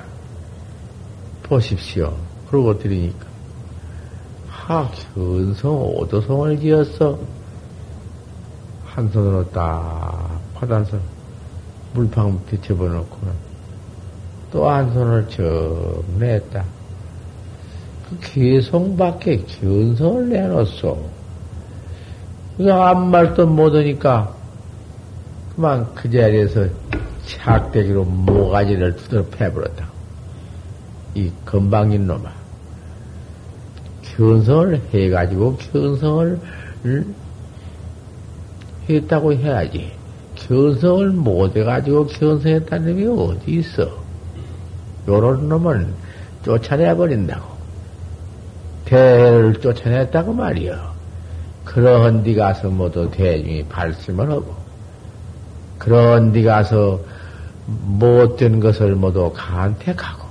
[1.43, 2.13] 보십시오.
[2.49, 3.30] 그러고 드리니까.
[4.71, 7.19] 하, 견성 오도성을 지었어.
[8.87, 10.97] 한 손으로 딱 파단서
[11.93, 13.35] 물방 밑에 접어놓고는
[14.53, 16.65] 또 한 손을 쭉 냈다.
[18.09, 21.05] 그 개성 밖에 견성을 내놓소.
[22.57, 24.33] 그냥 아무 말도 못하니까
[25.57, 26.69] 그만 그 자리에서
[27.27, 29.89] 착대기로 모가지를 두드려 패버렸다.
[31.17, 32.40] 이 건방진 놈아.
[34.21, 36.39] 견성을 해가지고 견성을
[38.87, 39.93] 했다고 해야지.
[40.35, 43.89] 견성을 못해가지고 견성했다는 놈이 어디 있어?
[45.09, 45.95] 요런 놈은
[46.45, 47.49] 쫓아내버린다고.
[48.85, 50.91] 대를 쫓아냈다고 말이여.
[51.65, 54.55] 그러한 디 가서 모두 대중이 발심을 하고,
[55.79, 57.01] 그런 디 가서
[57.67, 60.27] 못된 것을 모두 간택하고,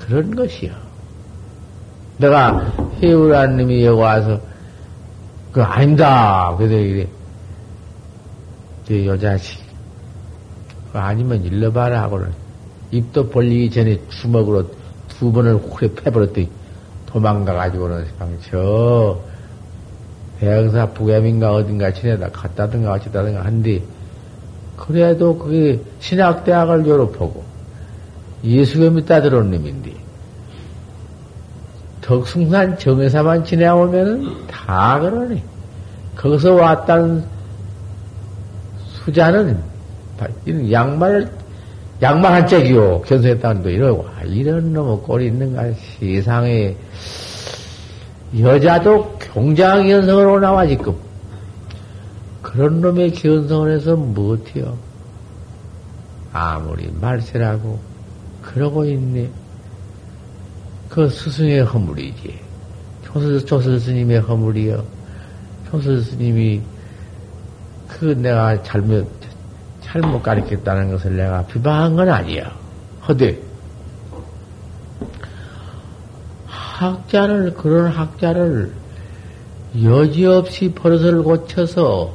[0.00, 0.81] 그런 것이요.
[2.22, 4.40] 내가 해우라는 놈이 여기 와서,
[5.50, 6.54] 그, 아닙니다.
[6.56, 7.06] 그래서 이래.
[8.86, 9.60] 저 여자식.
[10.92, 12.30] 그 아니면 일러봐라 하고는
[12.90, 14.70] 입도 벌리기 전에 주먹으로
[15.08, 16.50] 두 번을 후에 패버렸더니
[17.06, 18.06] 도망가가지고는
[18.50, 19.18] 저
[20.38, 23.82] 대형사 북엠인가 어딘가 지내다 갔다든가 어찌다든가 한디
[24.76, 27.42] 그래도 그게 신학대학을 졸업하고
[28.44, 30.01] 예수교 믿다 들어온 놈인데
[32.02, 35.42] 덕숭산 정회사만 지내오면은 다 그러네.
[36.16, 37.24] 거기서 왔다는
[39.04, 39.58] 수자는
[40.70, 41.30] 양말
[42.02, 43.02] 양말 한 짝이요.
[43.02, 45.70] 견성했다는 거 이러고 아, 이런 놈의 꼴이 있는가.
[45.98, 46.76] 세상에.
[48.38, 50.94] 여자도 경장 견성으로 나와 지금
[52.40, 54.76] 그런 놈의 견성을 해서 못해요?
[56.32, 57.78] 아무리 말세라고
[58.40, 59.30] 그러고 있네
[60.92, 62.38] 그 스승의 허물이지
[63.06, 64.84] 조스, 조스 스님의 허물이요
[65.70, 66.60] 조스 스님이
[67.88, 69.08] 그 내가 잘못
[69.80, 72.54] 잘못 가르쳤다는 것을 내가 비방한 건 아니야.
[73.08, 73.38] 허대.
[76.46, 78.72] 학자를, 그런 학자를
[79.82, 82.14] 여지없이 버릇을 고쳐서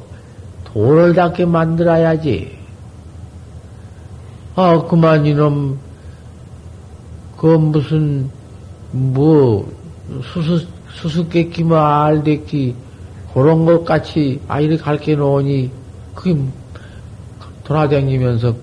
[0.64, 2.58] 돈을 닦게 만들어야지.
[4.56, 5.78] 아, 그만 이놈,
[7.36, 8.28] 그 무슨,
[8.92, 9.70] 뭐,
[10.22, 12.74] 수수, 수수께끼, 뭐, 알대끼,
[13.34, 15.70] 그런 것 같이 아이를 가르쳐 놓으니,
[16.14, 16.40] 그게
[17.64, 18.54] 돌아다니면서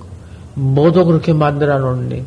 [0.56, 2.24] 뭐도 그렇게 만들어 놓네.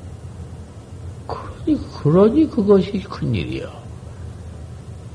[1.27, 3.69] 그러니, 그러니 그것이 큰일이요.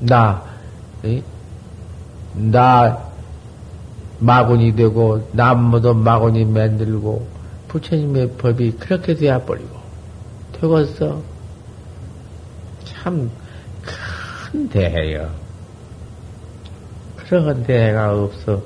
[0.02, 0.44] 나,
[1.06, 1.24] 에?
[2.36, 3.00] 나
[4.20, 7.26] 마군이 되고, 남모도 마군이 만들고,
[7.70, 9.78] 부처님의 법이 그렇게 되어버리고,
[10.60, 11.33] 되었어.
[13.04, 13.30] 참,
[13.82, 15.30] 큰 대해요.
[17.18, 18.62] 그런 대해가 없어.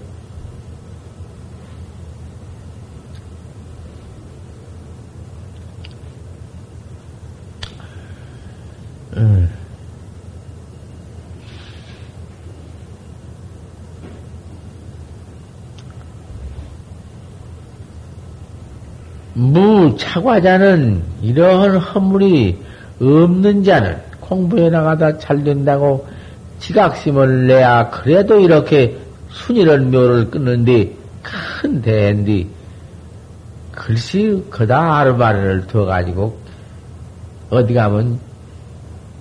[19.33, 22.63] 무 차과자는 이러한 허물이
[22.99, 26.07] 없는 자는 공부해 나가다 잘 된다고
[26.59, 28.97] 지각심을 내야 그래도 이렇게
[29.29, 32.47] 순이런 묘를 끊는데 큰 대인데
[33.71, 36.37] 글씨 그다 아르바를 두어가지고
[37.49, 38.19] 어디 가면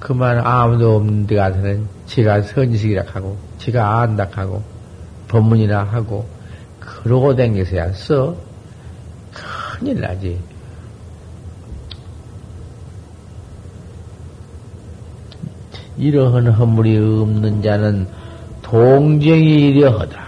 [0.01, 4.63] 그만 아무도 없는 데 가서는 지가 선지식이라 하고 지가 안다 하고
[5.29, 6.27] 법문이라 하고
[6.81, 8.37] 그러고 댕겨서야 써
[9.33, 10.39] 큰일 나지.
[15.99, 18.07] 이러한 허물이 없는 자는
[18.63, 20.27] 동정이 이려하다.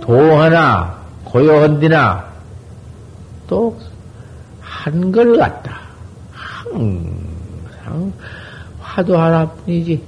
[0.00, 2.24] 도하나 고요한디나
[3.46, 3.78] 또
[4.60, 5.80] 한걸 같다.
[6.32, 8.12] 항상
[8.80, 10.02] 화두 하나뿐이지.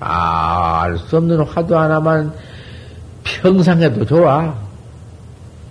[0.00, 2.32] 알수 없는 화두 하나만
[3.24, 4.54] 평상해도 좋아.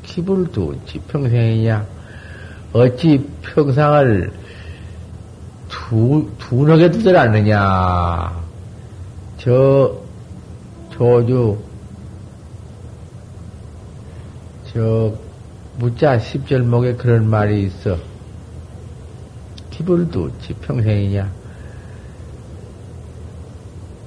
[0.03, 1.85] 기불 두지 평생이냐.
[2.73, 4.31] 어찌 평상을
[5.87, 8.43] 두, 둔하게 두질 않느냐.
[9.37, 9.95] 저,
[10.89, 11.59] 조주,
[14.73, 15.13] 저,
[15.77, 17.97] 무자 십절목에 그런 말이 있어.
[19.69, 21.31] 기불 두지 평생이냐.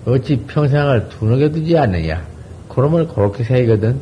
[0.07, 2.27] 어찌 평생을 둔하게 두지 않느냐.
[2.69, 4.01] 그러면 그렇게 생기거든.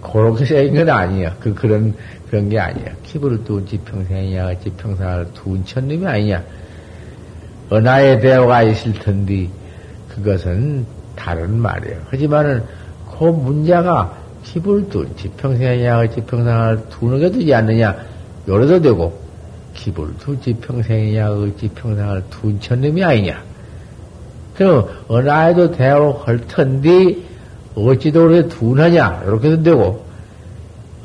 [0.00, 1.34] 그렇게 생긴 건 아니야.
[1.40, 1.92] 그, 그런,
[2.28, 2.94] 그런 게 아니야.
[3.02, 4.46] 기부를 두지 평생이냐.
[4.46, 6.44] 어찌 평생을 둔 천님이 아니냐.
[7.72, 9.48] 은하의 대화가 있을 텐데,
[10.08, 11.98] 그것은 다른 말이에요.
[12.10, 12.62] 하지만은,
[13.18, 16.00] 그 문자가 기부를 두지 평생이냐.
[16.00, 17.96] 어찌 평생을 둔하게 두지 않느냐.
[18.48, 19.18] 요래도 되고,
[19.74, 21.32] 기부를 두지 평생이냐.
[21.32, 23.42] 어찌 평생을 둔 천님이 아니냐.
[24.56, 27.16] 그럼 은하에도 대화할 텐데
[27.74, 30.04] 어찌도 그렇게 둔하냐 이렇게도 되고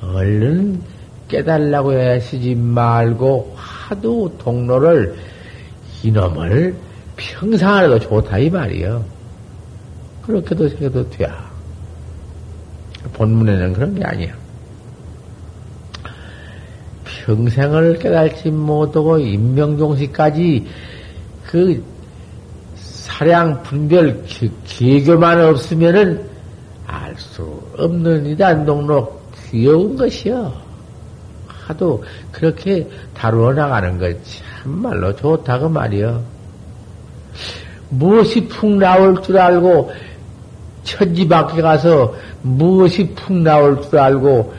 [0.01, 0.81] 얼른
[1.27, 5.15] 깨달라고 해시지 말고 하도 동로를
[6.03, 6.75] 이놈을
[7.15, 9.03] 평상하도 좋다 이 말이요.
[10.23, 11.27] 그렇게도 생각도 돼.
[13.13, 14.33] 본문에는 그런 게 아니야.
[17.03, 20.67] 평생을 깨달지 못하고 인명종식까지
[21.45, 21.83] 그
[22.75, 24.23] 사량 분별
[24.65, 26.29] 기교만 없으면은
[26.87, 27.43] 알 수
[27.77, 30.53] 없는 이단동로 귀여운 것이여.
[31.47, 34.17] 하도 그렇게 다루어 나가는 것
[34.61, 36.21] 참말로 좋다고 말이여.
[37.89, 39.91] 무엇이 푹 나올 줄 알고
[40.83, 44.53] 천지 밖에 가서 무엇이 푹 나올 줄 알고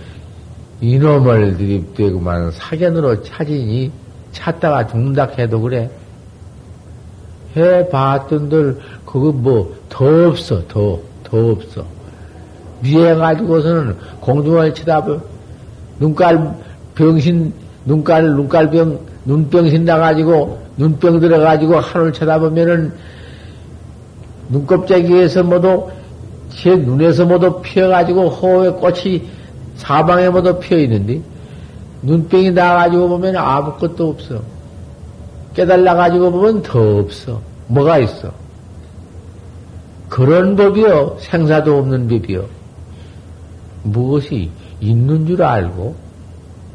[0.80, 3.90] 이놈을 들이대고만 사견으로 찾으니
[4.32, 5.90] 찾다가 죽는다 해도 그래.
[7.56, 11.84] 해 봤던들 그거 뭐 더 없어 더더 없어
[12.82, 15.20] 위에 가지고서는 공중을 쳐다보
[15.98, 16.56] 눈깔
[16.94, 17.52] 병신
[17.84, 22.92] 눈깔 눈깔병 눈병 신 나가지고 눈병 들어가지고 하늘 쳐다보면은
[24.48, 25.88] 눈껍데기에서 모두
[26.50, 29.22] 제 눈에서 모두 피어가지고 호의 꽃이
[29.76, 31.20] 사방에 모두 피어 있는데
[32.02, 34.42] 눈병이 나가지고 보면 아무것도 없어.
[35.54, 37.40] 깨달아가지고 보면 더 없어.
[37.68, 38.32] 뭐가 있어?
[40.08, 41.16] 그런 법이요.
[41.20, 42.44] 생사도 없는 법이요.
[43.84, 45.94] 무엇이 있는 줄 알고,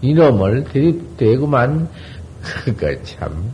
[0.01, 1.89] 이놈을 들이대고만,
[2.41, 3.51] 그거 참,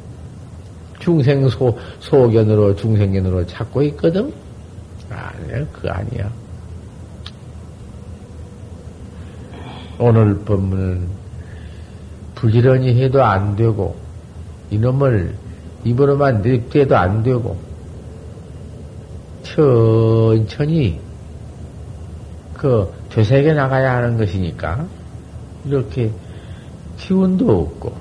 [0.99, 4.33] 중생 소, 소견으로, 중생견으로 찾고 있거든?
[5.09, 6.31] 아니야, 그거 아니야.
[9.99, 11.07] 오늘 법문은
[12.35, 13.95] 부지런히 해도 안 되고,
[14.69, 15.35] 이놈을
[15.85, 17.57] 입으로만 늙게도 안 되고,
[19.43, 20.99] 천천히,
[22.53, 24.85] 그, 되새겨 나가야 하는 것이니까,
[25.65, 26.11] 이렇게
[27.03, 27.93] 기운도 없고,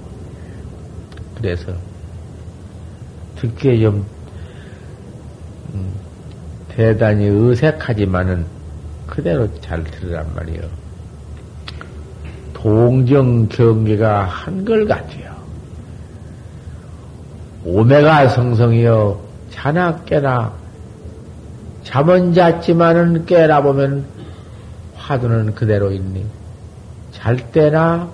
[1.34, 1.72] 그래서,
[3.36, 4.06] 듣기에 좀,
[5.74, 5.92] 음,
[6.68, 8.46] 대단히 어색하지만은,
[9.08, 10.62] 그대로 잘 들으란 말이요.
[12.54, 15.32] 동정 경계가 한걸 같아요.
[17.64, 20.52] 오메가 성성이여 자나 깨나
[21.82, 24.04] 잠은 잤지만은 깨라 보면
[24.94, 26.24] 화두는 그대로 있니.
[27.10, 28.08] 잘 때나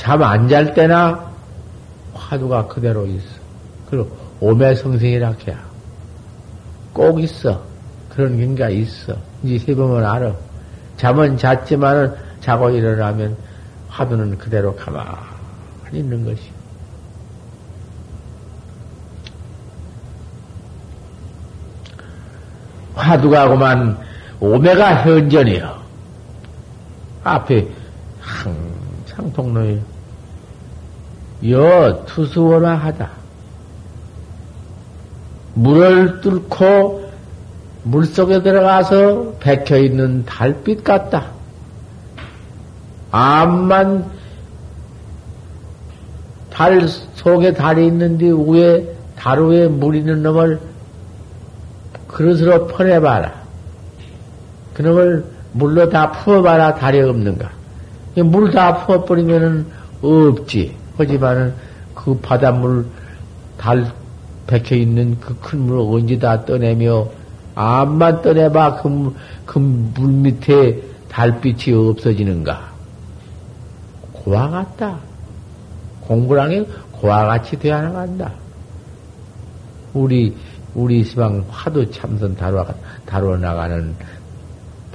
[0.00, 1.30] 잠 안 잘 때나
[2.14, 3.26] 화두가 그대로 있어.
[3.90, 4.08] 그리고
[4.40, 5.58] 오메 성성이라 해야
[6.94, 7.62] 꼭 있어.
[8.08, 9.14] 그런 경가 있어.
[9.42, 10.32] 이제 세보면 알아.
[10.96, 13.36] 잠은 잤지만은 자고 일어나면
[13.88, 15.18] 화두는 그대로 가만히
[15.92, 16.50] 있는 것이.
[22.94, 23.98] 화두가 그만
[24.40, 25.80] 오메가 현전이요.
[27.24, 27.68] 앞에
[28.20, 28.69] 항
[29.20, 29.78] 상 통로에
[31.50, 33.10] 여 투수원화 하다.
[35.54, 37.10] 물을 뚫고
[37.82, 41.26] 물 속에 들어가서 백혀 있는 달빛 같다.
[43.10, 44.10] 암만
[46.50, 50.60] 달 속에 달이 있는데 위에 달 위에 물 있는 놈을
[52.08, 53.34] 그릇으로 퍼내봐라.
[54.74, 56.76] 그놈을 물로 다 부어봐라.
[56.76, 57.59] 달이 없는가.
[58.22, 59.66] 물 다 부어버리면은
[60.02, 60.76] 없지.
[60.98, 61.54] 하지만은
[61.94, 62.86] 그 바닷물
[63.58, 63.92] 달
[64.46, 67.08] 백혀 있는 그 큰 물을 언제 다 떠내며
[67.54, 72.70] 암만 떠내봐 그물그 밑에 달빛이 없어지는가.
[74.12, 74.98] 고와 같다.
[76.02, 78.32] 공부랑이 고와 같이 되어 나간다.
[79.94, 80.34] 우리
[80.74, 82.66] 우리 시방 화두 참선 다루어,
[83.04, 83.94] 다루어 나가는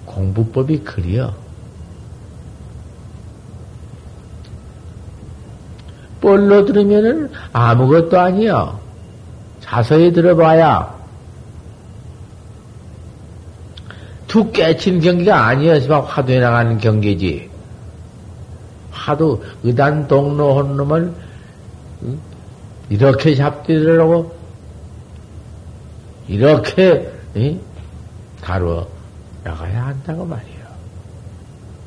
[0.06, 1.34] 공부법이 그리어.
[6.22, 8.80] 뻘로 들으면은 아무것도 아니요.
[9.60, 10.94] 자세히 들어봐야
[14.28, 17.50] 툭 깨친 경기가 아니었지만 화두에 나가는 경기지.
[18.92, 21.14] 화두 의단 동로 한 놈을
[22.90, 24.36] 이렇게 잡들으라고
[26.28, 27.12] 이렇게
[28.42, 28.88] 다루어
[29.44, 30.66] 나가야 한다고 말이에요.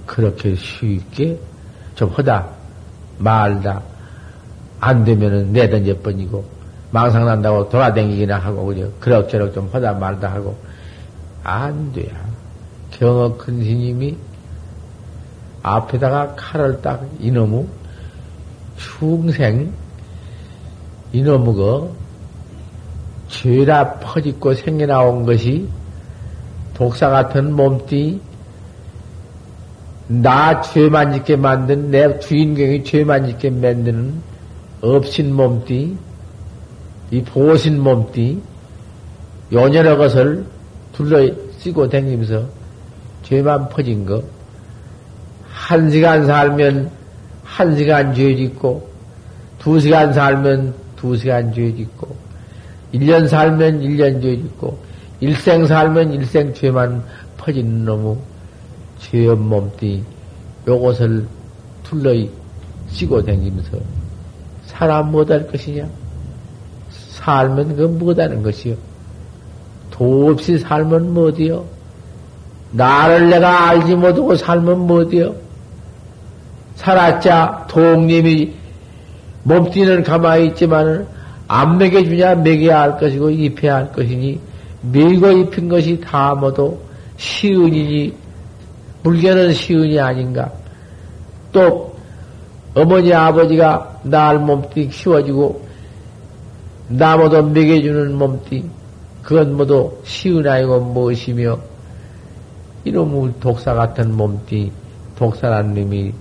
[0.07, 1.39] 그렇게 쉽게
[1.95, 2.49] 좀 하다
[3.19, 3.83] 말다
[4.81, 6.45] 안 되면은 내던져 번이고
[6.91, 10.57] 망상 난다고 돌아다니기나 하고 그죠 그럭저럭 좀 하다 말다 하고
[11.45, 12.15] 안 돼야
[12.91, 14.17] 경어 큰 스님이
[15.63, 17.67] 앞에다가 칼을 딱 이놈의
[18.77, 19.73] 충생
[21.13, 21.93] 이놈의 그
[23.29, 25.69] 죄라 퍼짓고 생겨나온 것이
[26.75, 28.21] 독사 같은 몸띠
[30.09, 34.23] 나 죄만 짓게 만든 내 주인공이 죄만 짓게 만드는
[34.81, 35.97] 업신 몸띠,
[37.11, 38.41] 이 보신 몸띠,
[39.53, 40.45] 요녀의 것을
[40.93, 41.27] 둘러
[41.59, 42.45] 쓰고 다니면서
[43.23, 44.23] 죄만 퍼진 거,
[45.51, 46.91] 한 시간 살면
[47.45, 48.89] 한 시간 죄 짓고,
[49.59, 52.15] 두 시간 살면 두 시간 죄 짓고,
[52.93, 54.79] 일 년 살면 일 년 죄 짓고,
[55.21, 57.03] 일생 살면 일생 죄만
[57.37, 58.17] 퍼진 놈의
[59.01, 60.05] 죄업 몸띠,
[60.67, 61.27] 요것을
[61.83, 62.15] 둘러
[62.89, 63.79] 쓰고 다니면서
[64.79, 65.89] 사람 못할 것이냐?
[67.11, 68.77] 살면 그 못하는 것이요.
[69.91, 71.65] 도 없이 살면 뭐디요?
[72.71, 75.35] 나를 내가 알지 못하고 살면 뭐디요?
[76.77, 78.55] 살았자 동님이
[79.43, 81.09] 몸띠는 가만히 있지만은
[81.49, 84.39] 안 먹여주냐 먹여야 할 것이고 입혀야 할 것이니
[84.83, 86.79] 먹이고 입힌 것이 다 모두
[87.17, 88.15] 시은이니
[89.03, 90.53] 불교는 시은이 아닌가?
[91.51, 91.97] 또
[92.75, 95.67] 어머니 아버지가 날 몸띠 키워주고
[96.89, 98.65] 나 모두 먹여주는 몸띠
[99.23, 101.59] 그건 모두 시은 아니고 무엇이며
[102.85, 104.73] 이놈의 독사 같은 몸띠
[105.17, 106.13] 독사란 놈이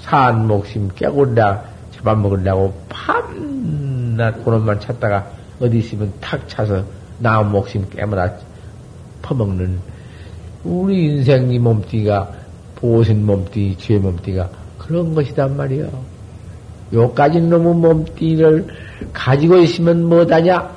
[0.00, 5.26] 산 목심 깨고라 잡아먹으려고 밤낮 그놈만 찾다가
[5.60, 6.84] 어디 있으면 탁 차서
[7.18, 8.28] 나무 목심 깨물어
[9.22, 9.78] 퍼먹는
[10.64, 12.32] 우리 인생 이 몸띠가
[12.76, 14.48] 보신 몸띠, 죄 몸띠가
[14.78, 16.13] 그런 것이단 말이요.
[16.94, 18.66] 요까지 놈의 몸띠를
[19.12, 20.70] 가지고 있으면 뭐하냐?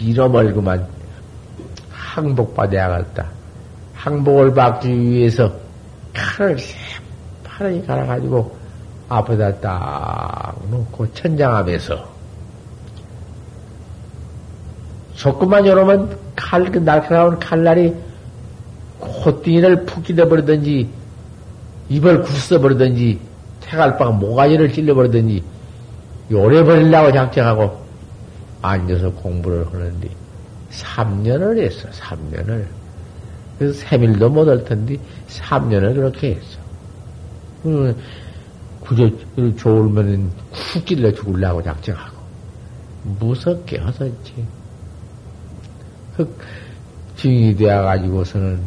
[0.00, 0.86] 잃어버리고만
[1.90, 3.26] 항복받아야겠다.
[3.94, 5.52] 항복을 받기 위해서
[6.12, 8.56] 칼을 새파랗게 갈아가지고
[9.08, 12.12] 앞에다 딱 놓고 천장하면서
[15.14, 17.94] 조금만 열으면 칼, 그 날카로운 칼날이
[18.98, 20.88] 콧등이를 푹 찔러버리든지,
[21.88, 23.20] 입을 굳어버리든지,
[23.72, 25.42] 태갈빵 모가지를 찔러버리든지,
[26.30, 27.80] 요래버리려고 작정하고
[28.60, 30.08] 앉아서 공부를 하는데,
[30.70, 32.66] 3년을 했어, 3년을.
[33.58, 34.98] 그래서 3일도 못 할 텐데,
[35.28, 36.60] 3년을 그렇게 했어.
[37.62, 37.96] 그,
[38.80, 39.10] 구조,
[39.56, 40.30] 좋으면은
[40.74, 42.20] 쿡 찔러 죽으려고 작정하고.
[43.20, 44.46] 무섭게 하었지.
[46.16, 46.36] 그,
[47.16, 48.60] 증이 되어가지고서는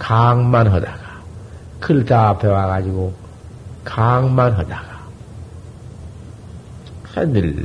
[0.00, 1.22] 강만 하다가,
[1.78, 3.27] 글다 앞에 와가지고,
[3.88, 4.98] 강만 하다가,
[7.04, 7.56] 하늘,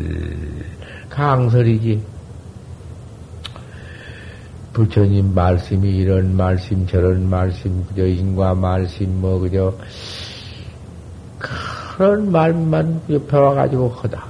[1.10, 2.02] 강설이지.
[4.72, 9.76] 부처님 말씀이 이런 말씀, 저런 말씀, 그저 인과 말씀, 뭐, 그저,
[11.40, 14.24] 그런 말만 옆에 와가지고 하다.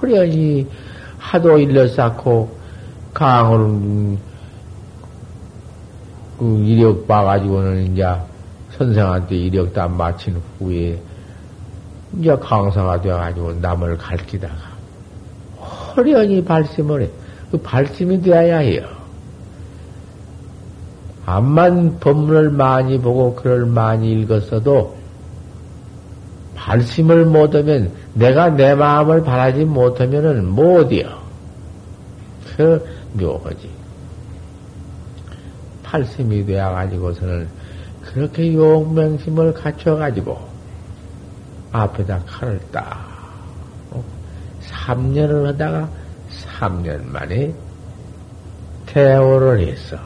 [0.00, 0.66] 호련히
[1.18, 2.56] 하도 일러 쌓고,
[3.12, 4.16] 강을
[6.38, 8.29] 그 이력 봐가지고는 이제
[8.80, 10.98] 선생한테 이력 다 마친 후에
[12.18, 14.54] 이제 강사가 되어가지고 남을 가르치다가
[15.60, 17.10] 허련히 발심을 해.
[17.50, 18.88] 그 발심이 되어야 해요.
[21.26, 24.96] 암만 법문을 많이 보고 글을 많이 읽었어도
[26.54, 31.20] 발심을 못하면 내가 내 마음을 바라지 못하면은 못이요.
[32.56, 33.68] 그 묘하지.
[35.82, 37.59] 팔심이 되어가지고서는
[38.12, 40.38] 그렇게 용맹심을 갖춰가지고
[41.72, 43.08] 앞에다 칼을 딱
[44.68, 45.88] 3년을 하다가
[46.58, 47.54] 3년 만에
[48.86, 49.96] 대오를 했어.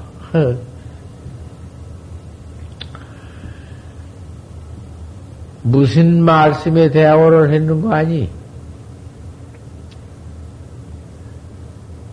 [5.62, 8.28] 무슨 말씀에 대오를 했는 거 아니?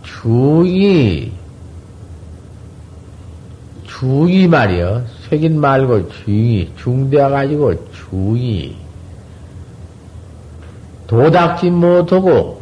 [0.02, 1.32] 중이
[3.86, 5.04] 중이 말이요.
[5.32, 8.76] 색인 말고 중이, 중되어가지고 중이.
[11.06, 12.60] 도닥지 못하고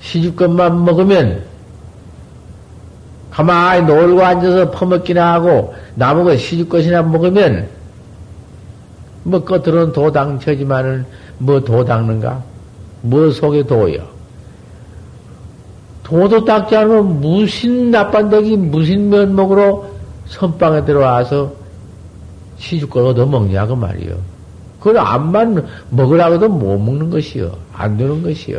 [0.00, 1.42] 시집것만 먹으면
[3.32, 7.68] 가만히 놀고 앉아서 퍼먹기나 하고 나무가 시집것이나 먹으면
[9.24, 11.04] 뭐 겉으로는 도당처지만은
[11.38, 12.40] 뭐 도닦는가?
[13.02, 14.06] 뭐 속에 도요?
[16.04, 19.97] 도도 닦지 않으면 무슨 나빤데기 무슨 면목으로
[20.28, 21.52] 선방에 들어와서
[22.58, 24.16] 시주걸 얻어먹냐 그 말이요.
[24.78, 27.56] 그걸 암만 먹으라고도 못 먹는 것이요.
[27.72, 28.58] 안 되는 것이요.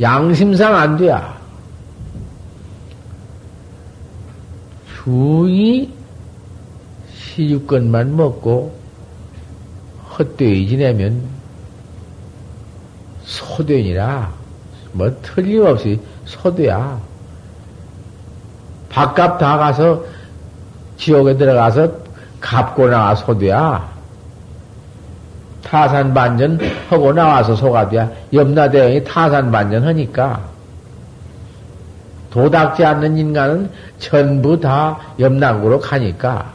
[0.00, 1.36] 양심상 안 돼야.
[5.04, 5.92] 중이
[7.14, 8.74] 시주권만 먹고
[10.18, 11.22] 헛되이 지내면
[13.24, 14.32] 소되니라
[14.92, 16.98] 뭐 틀림없이 소돼야
[18.88, 20.02] 밥값 다 가서
[20.96, 21.90] 지옥에 들어가서
[22.40, 23.96] 갚고 나와 소돼야.
[25.62, 28.08] 타산 반전 하고 나와서 소가 돼야.
[28.32, 30.40] 염라대왕이 타산 반전 하니까.
[32.30, 36.52] 도닥지 않는 인간은 전부 다 염락으로 가니까.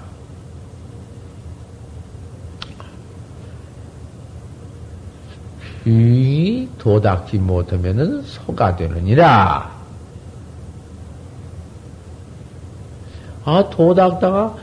[5.85, 9.80] 이 도닥지 못하면은 소가 되느니라.
[13.43, 14.55] 아, 도닥다가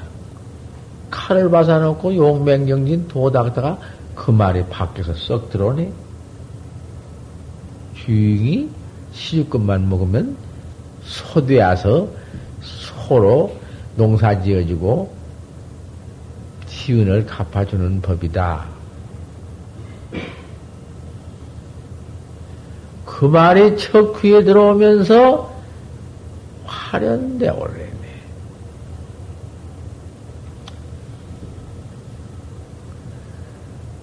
[1.10, 3.78] 칼을 받아놓고 용맹경진 도닥다가
[4.14, 5.92] 그 말이 밖에서 썩 들어오네.
[7.94, 8.70] 주인이
[9.12, 10.36] 시주것만 먹으면
[11.04, 12.08] 소되어서
[12.60, 13.56] 소로
[13.96, 15.12] 농사 지어지고
[16.66, 18.66] 지은을 갚아주는 법이다.
[23.04, 25.52] 그 말이 척 귀에 들어오면서
[26.64, 27.98] 화련돼 오래네.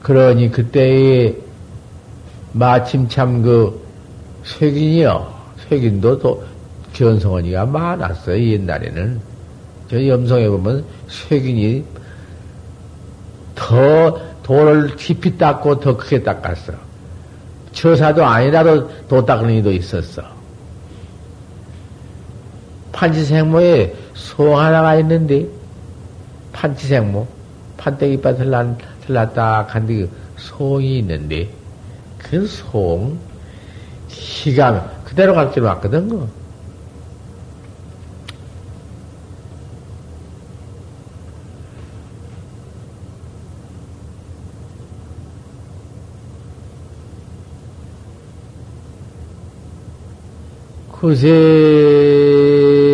[0.05, 1.35] 그러니 그때에
[2.53, 3.83] 마침 참 그
[4.43, 5.33] 쇠긴이요.
[5.67, 6.43] 쇠긴도 또
[6.93, 8.39] 견성원이가 많았어요.
[8.39, 9.19] 옛날에는.
[9.89, 11.83] 저 염성에 보면 쇠긴이
[13.55, 16.73] 더 돌을 깊이 닦고 더 크게 닦았어.
[17.71, 20.21] 처사도 아니라도 도 닦는 이도 있었어.
[22.91, 25.47] 판치생모에 소 하나가 있는데,
[26.53, 27.27] 판치생모,
[27.77, 28.77] 판때기밭을 난,
[29.07, 31.49] 들렀다 간데 그 송이 있는데,
[32.17, 33.17] 그 송,
[34.07, 36.29] 기가 그대로 갈줄 왔거든, 그.
[51.05, 52.84] 그새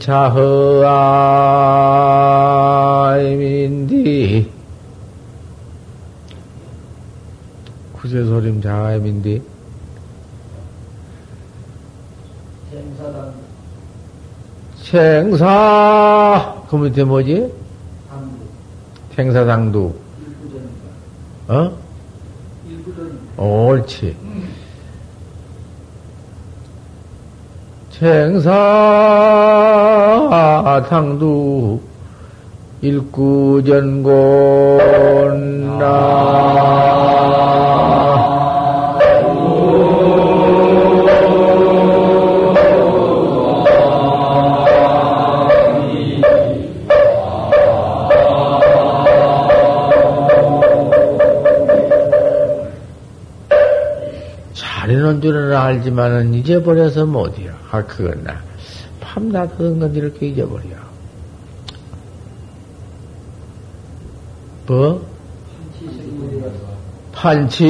[0.00, 0.08] 소리
[3.20, 4.50] 임차허아임인디
[7.92, 9.42] 구세 소림 자아임인디
[14.76, 17.52] 생사 그 밑에 뭐지?
[19.14, 19.94] 생사상도.
[21.48, 21.78] 어?
[23.36, 24.16] 옳지.
[28.00, 28.50] 생사상도
[32.80, 34.08] 일구전곤
[35.78, 36.40] 나
[54.54, 57.49] 잘해놓은 줄은 알지만은 잊어버려서 못이야.
[57.70, 58.42] 아, 그건 나.
[59.00, 60.68] 밤낮 하던 건 이렇게 잊어버려.
[64.66, 65.08] 뭐?
[67.12, 67.64] 판치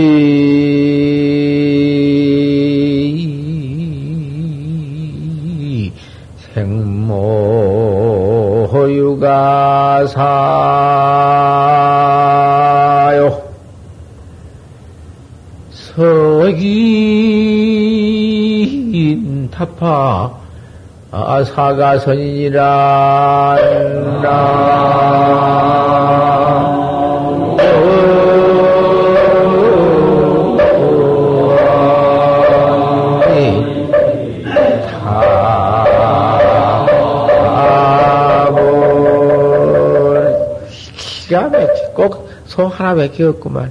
[41.51, 41.93] 막혀.
[41.95, 43.71] 꼭소 하나밖에 없구만.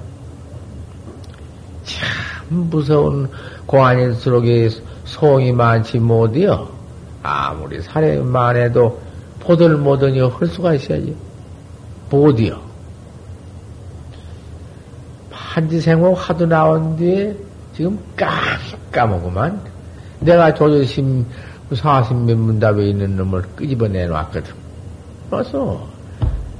[1.83, 3.29] 참 무서운
[3.65, 4.69] 공안일수록에
[5.05, 6.68] 소이 많지 못이여.
[7.91, 8.99] 사례만 해도
[9.45, 11.15] 호들 뭐더니 할 수가 있어야지.
[12.09, 12.59] 못이요.
[15.31, 17.35] 한지생모 하도 나온 뒤에
[17.73, 19.59] 지금 깜깜하구만.
[20.19, 21.25] 내가 조조심
[21.71, 24.53] 40몇 문답에 있는 놈을 끄집어 내놓았거든.
[25.29, 25.87] 그래서,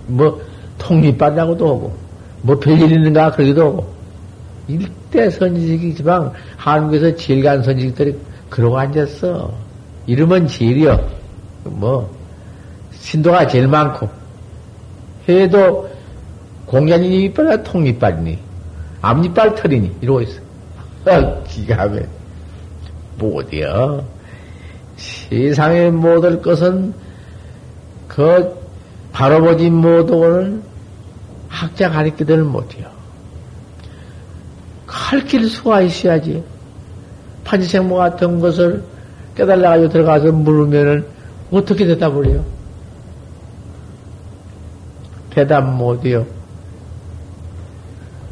[0.08, 0.42] 뭐,
[0.78, 1.98] 통립받다고도 하고,
[2.42, 3.94] 뭐 별일 있는가 그러기도 하고,
[4.68, 8.18] 일대 선지식이지만 한국에서 질간 선지식들이
[8.50, 9.52] 그러고 앉았어.
[10.08, 11.19] 이름은 질이여.
[11.80, 12.14] 뭐,
[12.92, 14.10] 신도가 제일 많고,
[15.28, 15.90] 해도
[16.66, 18.38] 공연이 이빨이나 통이빨이니,
[19.02, 20.42] 앞니빨 털이니, 이러고 있어.
[21.06, 22.02] 아, 기가 막
[23.18, 24.04] 못이여.
[24.98, 26.94] 세상에 못할 것은
[28.10, 28.54] 그
[29.14, 30.62] 바로 보지 못하고는
[31.48, 32.88] 학자 가르치들 못해요.
[34.86, 36.44] 가르칠 수가 있어야지.
[37.46, 38.84] 판지생모 같은 것을
[39.36, 41.19] 깨달아가지고 들어가서 물으면은
[41.52, 42.46] 어떻게 대답을 해요?
[45.30, 46.26] 대답 못해요.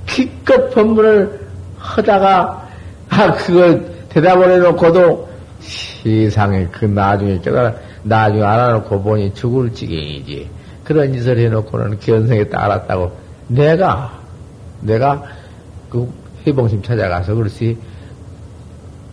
[0.05, 1.47] 기껏 법문을
[1.77, 2.67] 하다가,
[3.09, 5.27] 아, 그거 대답을 해놓고도
[5.59, 10.49] 세상에 그 나중에 깨달아, 나중에 알아놓고 보니 죽을 지경이지.
[10.83, 13.11] 그런 짓을 해놓고는 견성에 따랐다고.
[13.47, 14.19] 내가,
[14.81, 15.23] 내가
[15.89, 16.11] 그
[16.45, 17.77] 해봉심 찾아가서 그렇지,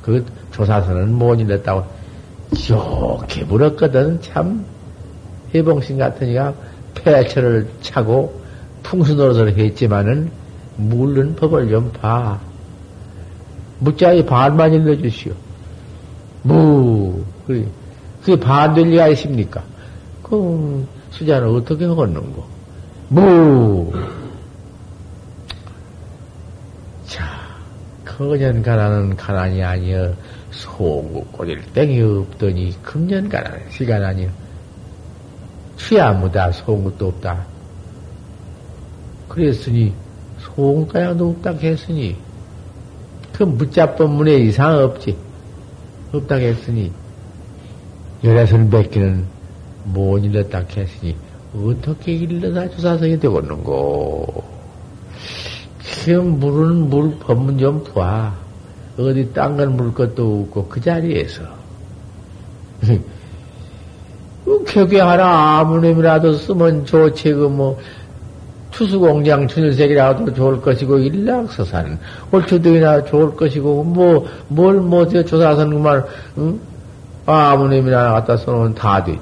[0.03, 1.85] 그 조사선은 못 일렀다고
[2.53, 4.21] 좋게 물었거든.
[4.21, 4.65] 참,
[5.55, 6.55] 해봉심 같으니까
[6.95, 8.41] 폐철을 차고
[8.83, 10.31] 풍수 노릇을 했지만은
[10.77, 12.39] 물른 법을 좀 봐.
[13.79, 15.33] 무자의 반만 일러주시오.
[16.43, 17.65] 무, 그래.
[18.21, 19.63] 그게 반될 리가 있습니까?
[20.23, 22.45] 그 수자는 어떻게 걷는고?
[23.09, 23.93] 무.
[27.07, 27.25] 자,
[28.05, 30.15] 거년 가난은 가난이 아니여
[30.55, 34.29] 소구 꼬릴 땡이 없더니 금년 가난은 시간 아니여.
[35.77, 37.45] 취야무다 소금도 없다.
[39.29, 39.93] 그랬으니
[40.39, 42.17] 소금가야도 없다 했으니
[43.33, 45.17] 그 무자법문에 이상 없지.
[46.13, 46.93] 없다 했으니
[48.23, 49.27] 열애선 뱉기는
[49.85, 51.17] 못 일렀다 했으니
[51.55, 54.45] 어떻게 일러다 주사성이 되겠는고.
[55.83, 58.44] 지금 물은 물 법문 좀 봐.
[58.99, 61.43] 어디 딴 건 물 것도 없고 그 자리에서
[64.67, 67.79] 격에 하나 아무님이라도 쓰면 좋지, 그 뭐,
[68.73, 71.99] 투수공장 준일색이라도 좋을 것이고, 일락서산,
[72.33, 76.05] 홀초등이나 좋을 것이고, 뭐, 뭘 못해 조사선 그만,
[76.39, 76.59] 응?
[77.25, 79.21] 아무님이나 갖다 써놓으면 다 되지.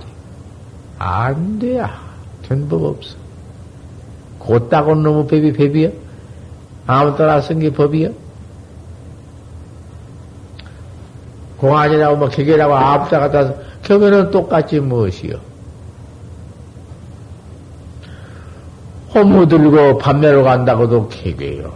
[0.99, 2.01] 안 돼야.
[2.49, 3.15] 된 법 없어.
[4.39, 5.91] 곧다곤 너무 법이 법이야?
[6.87, 8.09] 아무 따라 쓴 게 법이야?
[11.63, 13.55] 공안이라고 뭐 기계라고 아무다 갖다
[13.85, 15.37] 격에는 똑같이 무엇이요?
[19.15, 21.73] 호무 들고 밤매로 간다고도 개괴요.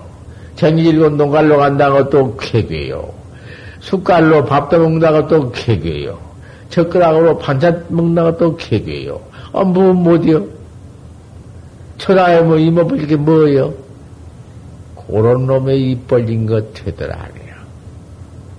[0.56, 3.14] 쟁이 들고 농갈로 간다고 또 개괴요.
[3.80, 6.18] 숟갈로 밥도 먹는다고 또 개괴요.
[6.70, 9.20] 젓가락으로 반찬 먹는다고 또 개괴요.
[9.52, 10.44] 아, 뭐, 못이요?
[11.98, 13.72] 천하에 뭐, 이모부 이게 뭐요?
[15.06, 17.28] 그런 놈의 입 벌린 것 되더라.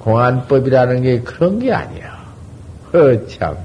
[0.07, 2.17] 공안법이라는 게 그런 게 아니야.
[2.93, 3.57] 허참.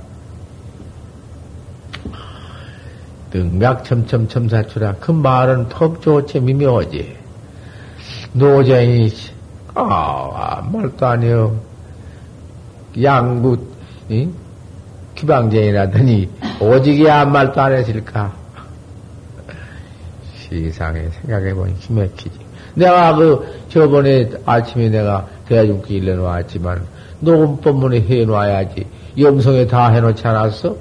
[3.30, 4.96] 등각 첨첨첨 사추라.
[4.98, 7.16] 그 말은 턱 좋지 미묘하지.
[8.32, 9.12] 노정이,
[9.74, 9.82] 아,
[10.34, 11.60] 아 말도 아니요.
[13.00, 13.56] 양부,
[14.08, 14.28] 이?
[15.14, 16.28] 기방쟁이라더니,
[16.60, 18.32] 오직이 한 말도 안 했을까?
[20.50, 22.36] 세상에 생각해보니 기맥히지.
[22.74, 26.82] 내가 그, 저번에 아침에 내가 대중기 일러 놓았지만,
[27.20, 28.86] 녹음법문에 해 놓아야지.
[29.18, 30.74] 염성에 다 해놓지 않았어?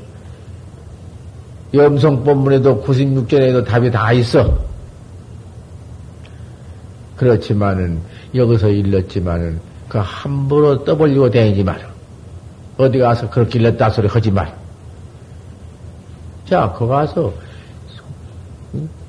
[1.74, 4.57] 염성법문에도 96전에도 답이 다 있어.
[7.17, 7.99] 그렇지만은,
[8.34, 9.59] 여기서 일렀지만은,
[9.89, 11.82] 그 함부로 떠벌리고 다니지 마라.
[12.78, 14.53] 어디 가서 그렇게 일렀다 소리 하지 마라.
[16.45, 17.34] 자, 거 가서,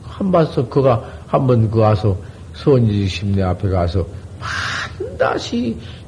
[0.03, 2.17] 한 번서 그가, 한 번 그 가서,
[2.53, 4.05] 선지 심내 앞에 가서,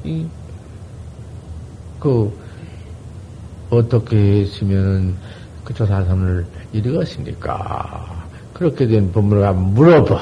[0.04, 0.26] 이,
[2.00, 2.32] 그,
[3.70, 5.14] 어떻게 했으면은
[5.64, 8.24] 그 조사선을 이루었습니까?
[8.52, 10.20] 그렇게 된 법문을 한번 물어봐.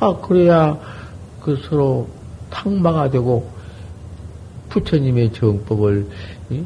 [0.00, 0.78] 아, 그래야
[1.40, 2.08] 그 서로
[2.50, 3.50] 탕마가 되고
[4.68, 6.06] 부처님의 정법을
[6.50, 6.62] 이?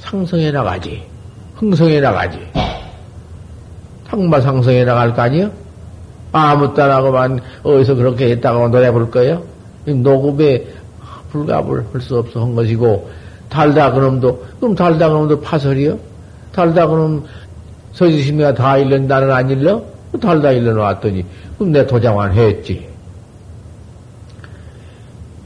[0.00, 1.02] 상성해 나가지.
[1.56, 2.38] 흥성해 나가지.
[4.06, 5.50] 탕마 상성해 나갈 거 아니야?
[6.32, 9.42] 아무 따라고만 어디서 그렇게 했다고 노래 부를 거예요?
[9.94, 10.64] 녹음에
[11.30, 13.10] 불가불 할수 없어 한 것이고,
[13.48, 15.98] 달다 그놈도, 그럼 달다 그놈도 파설이요?
[16.52, 17.24] 달다 그놈
[17.92, 19.82] 서지심이가 다 일른다는 안 일러?
[20.20, 21.24] 달다 일러놓았더니,
[21.56, 22.88] 그럼 내 도장만 했지.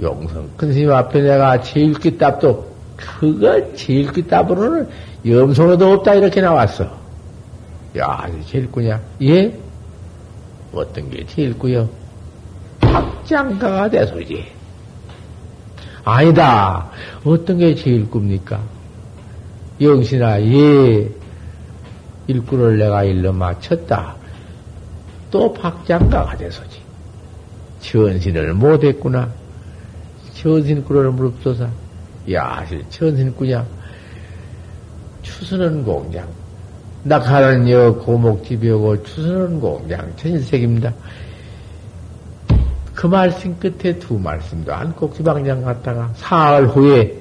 [0.01, 2.66] 용성 큰 스님 앞에 내가 제일 기답도,
[2.97, 4.88] 그거 제일 기답으로는
[5.26, 6.84] 염소로도 없다 이렇게 나왔어.
[7.99, 9.01] 야, 제일 꾸냐?
[9.22, 9.55] 예?
[10.72, 11.88] 어떤 게 제일 꾸요?
[13.33, 14.45] 박장가가 돼서지.
[16.05, 16.91] 아니다.
[17.24, 18.61] 어떤 게 제일 꿉니까?
[19.80, 21.11] 영신아, 예.
[22.26, 24.14] 일구를 내가 일러 맞췄다.
[25.30, 26.78] 또 박장가가 돼서지.
[27.80, 29.30] 천신을 못했구나.
[30.35, 31.68] 천신꾸를 무릅소사.
[32.33, 33.66] 야, 천신꾸냐?
[35.22, 36.28] 추수는 공장.
[37.05, 40.12] 낙하는 여 고목집이고 추수는 공장.
[40.16, 40.93] 천색입니다.
[43.03, 47.12] 그 말씀 끝에 두 말씀도 안 꼭지방장 갔다가 사흘 후에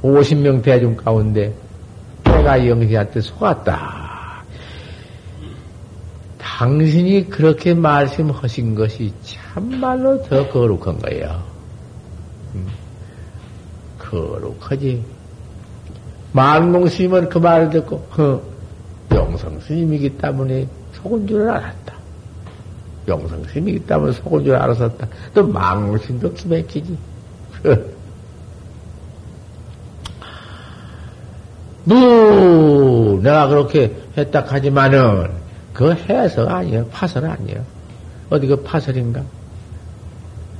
[0.00, 1.52] 50명 대중 가운데
[2.22, 4.44] 내가 영희한테 속았다.
[6.38, 11.42] 당신이 그렇게 말씀하신 것이 참말로 더 거룩한 거예요.
[12.54, 12.68] 음,
[13.98, 15.04] 거룩하지.
[16.30, 18.40] 만공 스님은 그 말을 듣고, 허,
[19.10, 21.93] 영성 스님이기 때문에 속은 줄 알았다.
[23.48, 25.06] 스님이기 때문에 속은 줄 알았었다.
[25.34, 25.46] 또
[25.98, 26.96] 스님도 기맥히지.
[31.86, 35.28] 누, 내가 그렇게 했다 하지만은,
[35.72, 36.86] 그 해서 아니에요.
[36.88, 37.62] 파설 아니에요.
[38.30, 39.22] 어디 그 파설인가?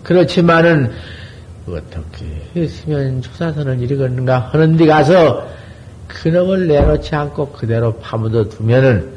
[0.03, 0.93] 그렇지만은,
[1.67, 5.49] 어떻게 했으면 조사선을 이르겠는가 하는 데 가서,
[6.09, 9.15] 그놈을 내놓지 않고 그대로 파묻어 두면은,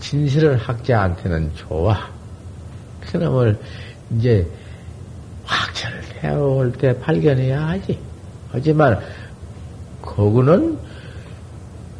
[0.00, 2.17] 진실을 학자한테는 좋아.
[3.10, 3.58] 그놈을
[4.16, 4.46] 이제
[5.44, 7.98] 확철을 해올 때 발견해야 하지.
[8.50, 8.98] 하지만,
[10.02, 10.78] 거구는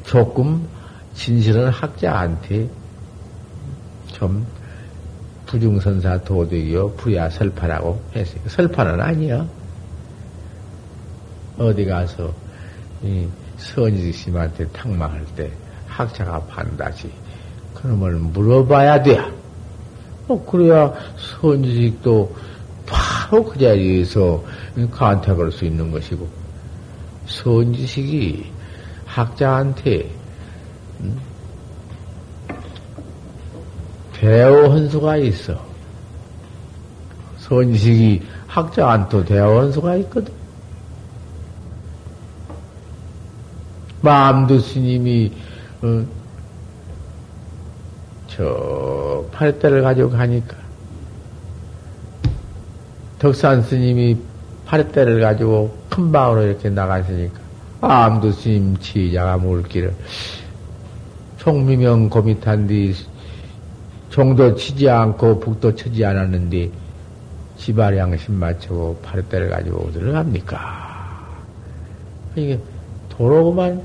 [0.05, 0.67] 조금
[1.15, 2.69] 진실은 학자한테
[4.09, 4.47] 좀
[5.47, 8.41] 부중선사 도덕이요 부야 설파라고 했어요.
[8.47, 9.49] 설파는 아니요.
[11.59, 12.33] 어디 가서
[13.03, 15.51] 이 선지심한테 탁망할 때
[15.87, 17.11] 학자가 반다지
[17.75, 19.38] 그놈을 물어봐야 돼.
[20.29, 20.93] 어, 그래야
[21.41, 22.35] 선지식도
[22.87, 24.43] 바로 그 자리에서
[24.91, 26.29] 간택할 수 있는 것이고
[27.27, 28.51] 선지식이
[29.05, 30.11] 학자한테
[31.01, 31.19] 음?
[34.15, 35.65] 대어 헌수가 있어.
[37.39, 40.33] 선식이 학자한테 대어 헌수가 있거든.
[44.01, 45.33] 마음도 스님이
[45.83, 46.05] 어,
[48.27, 48.88] 저
[49.39, 50.57] 팔대를 가지고 가니까
[53.21, 54.17] 덕산 스님이
[54.67, 57.39] 팔대를 가지고 큰 방으로 이렇게 나가시니까
[57.81, 59.95] 암도 스님 치자가 물기를
[61.37, 62.95] 총미명 고mit한 뒤
[64.11, 66.71] 종도 치지 않고 북도 치지 않았는데
[67.57, 71.39] 지발 양심 맞추고 파릇대를 가지고 어디를 갑니까?
[72.35, 72.59] 이게
[73.09, 73.83] 도로구만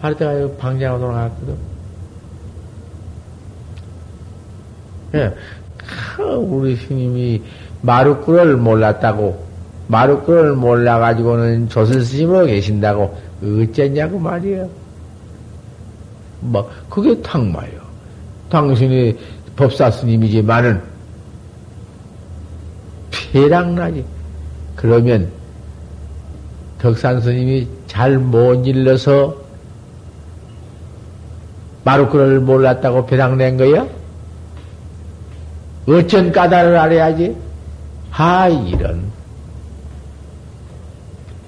[0.00, 1.75] 파릇대가 방장으로 돌아갔거든.
[5.14, 5.32] 예.
[6.36, 7.42] 우리 스님이
[7.82, 9.44] 마루꾸를 몰랐다고
[9.88, 14.68] 마루꾸를 몰라가지고는 조선 스님으로 계신다고 어쨌냐고 말이에요.
[16.40, 17.70] 뭐, 그게 탕마요.
[18.50, 19.16] 당신이
[19.56, 20.80] 법사 스님이지만은,
[23.32, 24.04] 폐락나지.
[24.74, 25.28] 그러면,
[26.78, 29.36] 덕산 스님이 잘 못 일러서,
[31.84, 33.86] 마루크를 몰랐다고 배당낸 거야?
[35.88, 37.36] 어쩐 까닭을 알아야지?
[38.10, 39.04] 하, 이런.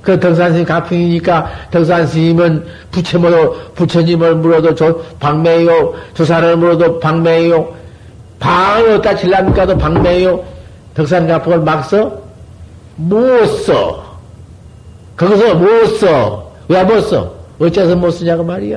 [0.02, 7.74] 그 덕산스님 가평이니까 덕산스님은 부처모도 부처님을 물어도 저 방매요 조산을 물어도 방매요
[8.38, 10.42] 방을 어디다 칠랍니까도 방매요
[10.94, 12.10] 덕산 가평을 막 써?
[12.96, 14.18] 못 써.
[15.16, 16.52] 거기서 못 써.
[16.68, 17.34] 왜 못 써?
[17.58, 18.76] 어째서 못 쓰냐고 말이야.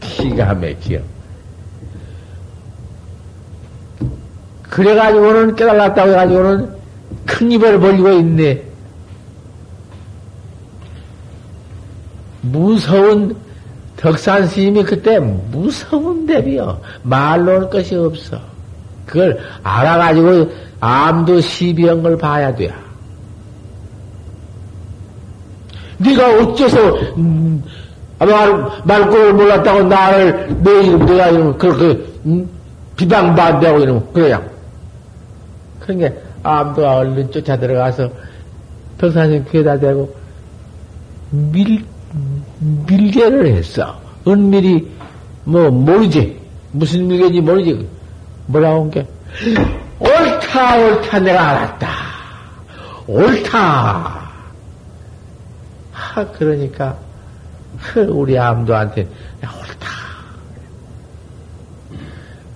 [0.00, 0.98] 기가 막혀.
[4.70, 6.70] 그래가지고는 깨달았다고 해가지고는
[7.26, 8.62] 큰 입을 벌리고 있네.
[12.42, 13.36] 무서운
[13.96, 16.80] 덕산 스님이 그때 무서운 대비요.
[17.02, 18.38] 말로 할 것이 없어.
[19.06, 20.50] 그걸 알아가지고
[20.80, 22.72] 암도 시비한 걸 봐야 돼.
[25.98, 27.62] 네가 어째서 음,
[28.18, 28.28] 말,
[28.84, 32.48] 말꼬를 몰랐다고 나를 내 이름 내가 이름 그렇게 음,
[32.96, 34.57] 비방반대하고 이러면 그래야.
[35.88, 38.10] 그러니까 암도가 얼른 쫓아 들어가서
[38.98, 40.14] 덕사님 귀에다 대고
[41.30, 41.84] 밀
[42.60, 44.00] 밀개를 했어.
[44.26, 44.90] 은밀히,
[45.44, 46.38] 뭐, 모르지.
[46.72, 47.88] 무슨 밀개인지 모르지.
[48.46, 49.06] 뭐라고 한 게?
[49.98, 51.88] 옳다, 옳다, 내가 알았다.
[53.06, 54.30] 옳다.
[55.92, 56.96] 하, 그러니까,
[58.08, 59.02] 우리 암도한테,
[59.42, 59.88] 옳다.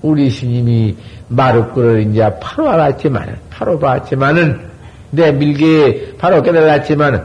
[0.02, 0.96] 우리 스님이
[1.34, 4.70] 마루꾼을 이제 바로 알았지만은, 바로 봤지만은,
[5.10, 7.22] 내 밀개에 바로 깨달았지만은,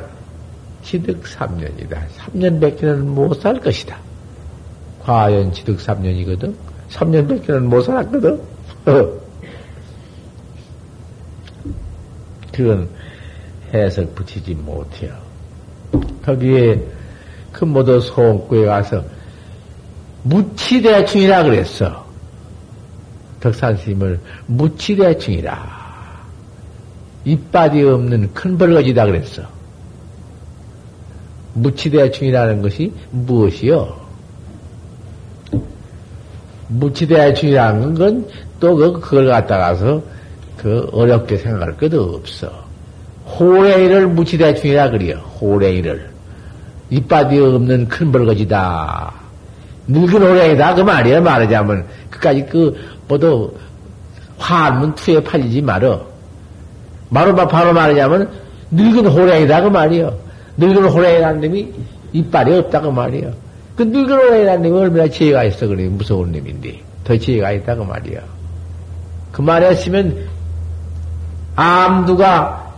[0.83, 1.97] 지득 3년이다.
[2.17, 3.97] 3년 밖에는 못 살 것이다.
[5.03, 6.53] 과연 지득 3년이거든?
[6.91, 8.41] 3년 밖에는 못 살았거든?
[12.53, 12.89] 그건
[13.73, 15.13] 해석 붙이지 못해요.
[16.25, 16.81] 거기에
[17.51, 19.03] 그 모두 소원구에 가서
[20.23, 22.06] 무치대충이라 그랬어.
[23.39, 25.87] 덕산스님을 무치대충이라.
[27.25, 29.43] 이빨이 없는 큰 벌거지다 그랬어.
[31.53, 34.07] 무치대충이라는 것이 무엇이요?
[36.69, 40.01] 무치대충이라는 건또 그걸 갖다가서
[40.57, 42.67] 그 어렵게 생각할 것도 없어.
[43.25, 45.17] 호랭이를 무치대충이라 그래요.
[45.39, 46.09] 호랭이를.
[46.89, 49.13] 이빨이 없는 큰 벌거지다.
[49.87, 50.75] 늙은 호랭이다.
[50.75, 51.21] 그 말이야.
[51.21, 51.85] 말하자면.
[52.09, 52.75] 그까지 그,
[53.07, 53.53] 모두
[54.37, 56.05] 화문 투에 팔리지 말어.
[57.13, 58.29] 바로, 바로 말하자면
[58.71, 59.61] 늙은 호랭이다.
[59.61, 60.17] 그 말이요.
[60.57, 61.73] 늙은 호랭이라는 놈이
[62.13, 63.33] 이빨이 없다고 말이요.
[63.75, 65.67] 그 늙은 호랭이라는 놈이 얼마나 지혜가 있어.
[65.67, 65.87] 그래.
[65.87, 66.81] 무서운 놈인데.
[67.03, 68.19] 더 지혜가 있다고 말이요.
[69.31, 70.27] 그 말했으면
[71.55, 72.73] 암두가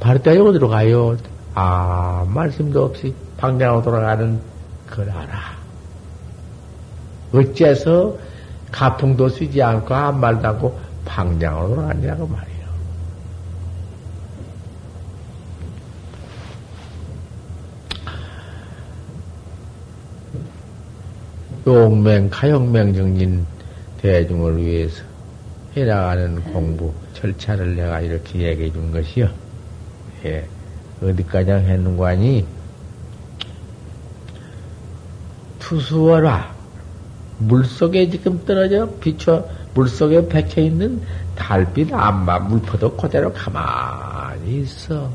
[0.00, 1.16] 바르다에 어디로 가요?
[1.54, 4.38] 아, 말씀도 없이 방향으로 돌아가는
[4.90, 5.61] 걸 알아.
[7.32, 8.16] 어째서
[8.70, 12.52] 가풍도 쓰지 않고 한 말도 않고 방향으로 돌아가냐고 말이에요.
[21.66, 23.46] 용맹, 가용맹 정진
[23.98, 25.02] 대중을 위해서
[25.76, 29.28] 해나가는 공부, 절차를 내가 이렇게 얘기해 준 것이요.
[30.24, 30.46] 예.
[31.02, 32.44] 어디까지 했는 거 아니?
[35.58, 36.61] 투수어라.
[37.46, 41.00] 물 속에 지금 떨어져 비춰, 물 속에 박혀 있는
[41.34, 45.10] 달빛 암마 물포도 그대로 가만히 있어.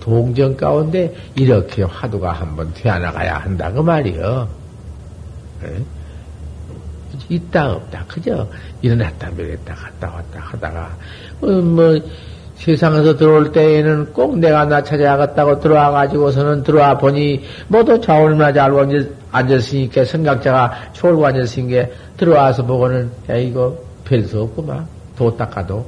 [0.00, 4.48] 동정 가운데 이렇게 화두가 한번 되어나가야 한다, 그 말이요.
[5.64, 5.84] 예?
[7.28, 8.48] 있다 없다 그죠?
[8.82, 10.96] 일어났다 내렸다 갔다 왔다 하다가
[11.40, 11.98] 어, 뭐
[12.58, 18.72] 세상에서 들어올 때에는 꼭 내가 나 찾아갔다고 들어와 가지고서는 들어와 보니 모두 좌울나 잘
[19.30, 21.86] 앉았으니까 생각자가 졸고 앉았으니까
[22.16, 24.86] 들어와서 보고는 야 이거 별수 없구만
[25.16, 25.86] 도 닦아도.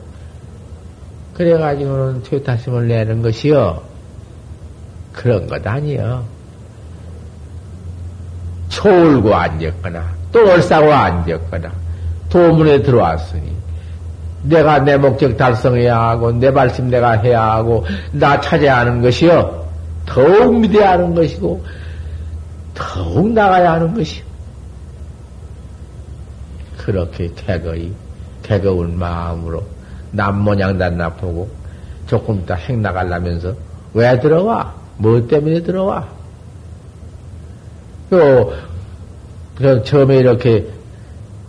[1.34, 3.80] 그래가지고는 퇴타심을 내는 것이요.
[5.12, 6.24] 그런 것 아니요.
[8.68, 11.72] 초울고 앉았거나 또 얼싸고 앉았거나
[12.28, 13.52] 도문에 들어왔으니
[14.42, 19.68] 내가 내 목적 달성해야 하고 내 말씀 내가 해야 하고 나 찾아야 하는 것이요
[20.06, 21.62] 더욱 믿어야 하는 것이고
[22.74, 24.24] 더욱 나가야 하는 것이요
[26.78, 27.92] 그렇게 개거이
[28.42, 29.62] 개거운 마음으로
[30.12, 31.48] 남 모양 단나 보고
[32.06, 33.54] 조금 이따 행 나가려면서
[33.92, 34.74] 왜 들어와?
[34.96, 36.08] 뭐 때문에 들어와?
[38.12, 38.52] 요
[39.56, 40.66] 그래서 처음에 이렇게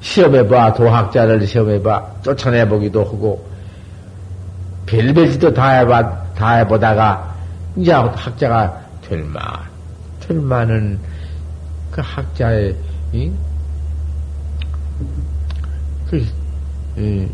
[0.02, 3.48] 시험해봐, 도학자를 시험해봐, 쫓아내보기도 하고,
[4.86, 7.36] 별별 짓도 다 해봐, 다 해보다가,
[7.76, 9.44] 이제 학자가 될 만,
[10.20, 11.00] 될 만은
[11.92, 12.76] 그 학자의,
[13.14, 13.32] 이?
[16.10, 16.26] 그,
[16.98, 17.28] 이,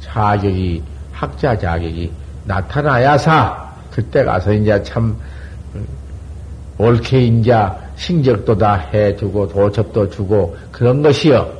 [0.00, 0.82] 자격이,
[1.12, 2.12] 학자 자격이
[2.44, 5.16] 나타나야사, 그때 가서 이제 참,
[6.78, 7.54] 옳게 이제
[7.96, 11.55] 신적도 다 해주고 도첩도 주고 그런 것이요.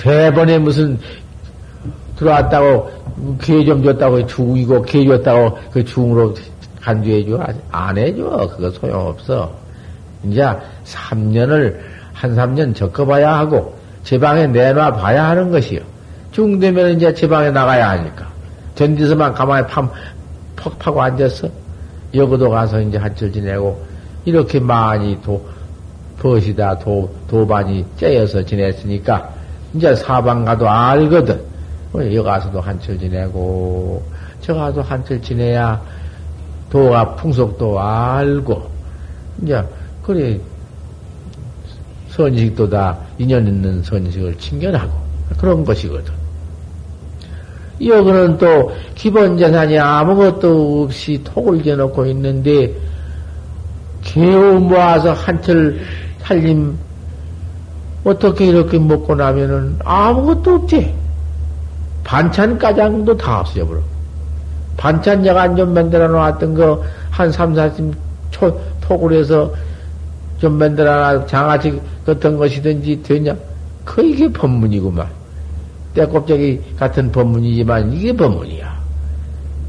[0.00, 0.98] 대번에 무슨
[2.16, 2.90] 들어왔다고
[3.40, 6.34] 기회 좀 줬다고 죽이고 기회 줬다고 그 중으로
[6.80, 7.38] 간주해 줘
[7.70, 9.50] 안 해줘 그거 소용없어.
[10.24, 10.42] 이제
[10.84, 11.78] 3년을
[12.12, 15.80] 한 3년 적어봐야 하고 제 방에 내놔 봐야 하는 것이요.
[16.32, 18.28] 중되면 이제 제 방에 나가야 하니까
[18.74, 19.92] 전디서만 가만히 팍,
[20.56, 21.48] 퍽 파고 앉았어.
[22.14, 23.82] 여기도 가서 이제 한철 지내고
[24.24, 25.46] 이렇게 많이 도,
[26.18, 29.30] 벗이다, 도, 도반이 째여서 지냈으니까,
[29.74, 31.34] 이제 사방 가도 알거든.
[31.92, 34.02] 어, 여기 가서도 한철 지내고,
[34.40, 35.80] 저 가서 한철 지내야
[36.70, 38.70] 도가 풍속도 알고,
[39.42, 39.62] 이제,
[40.02, 40.38] 그래,
[42.10, 44.92] 선식도 다 인연 있는 선식을 친견하고,
[45.38, 46.12] 그런 것이거든.
[47.84, 52.72] 여기는 또 기본 재산이 아무것도 없이 톡을 지어놓고 있는데,
[54.02, 55.80] 개우 모아서 한철
[56.22, 56.76] 살림
[58.04, 60.94] 어떻게 이렇게 먹고 나면은 아무것도 없지.
[62.04, 63.80] 반찬 가장도 다 없어져 버려.
[64.76, 67.92] 반찬 여간 좀 만들어 놓았던 거 한 3, 4심
[68.80, 69.52] 톡을 해서
[70.38, 73.36] 좀 만들어 놔 장아찌 같은 것이든지 되냐?
[73.84, 75.06] 그 이게 법문이구만.
[75.94, 78.80] 때꼽자기 같은 법문이지만 이게 법문이야.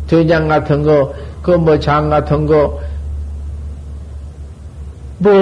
[0.07, 2.79] 된장 같은 거, 그 뭐 장 같은 거,
[5.17, 5.33] 뭐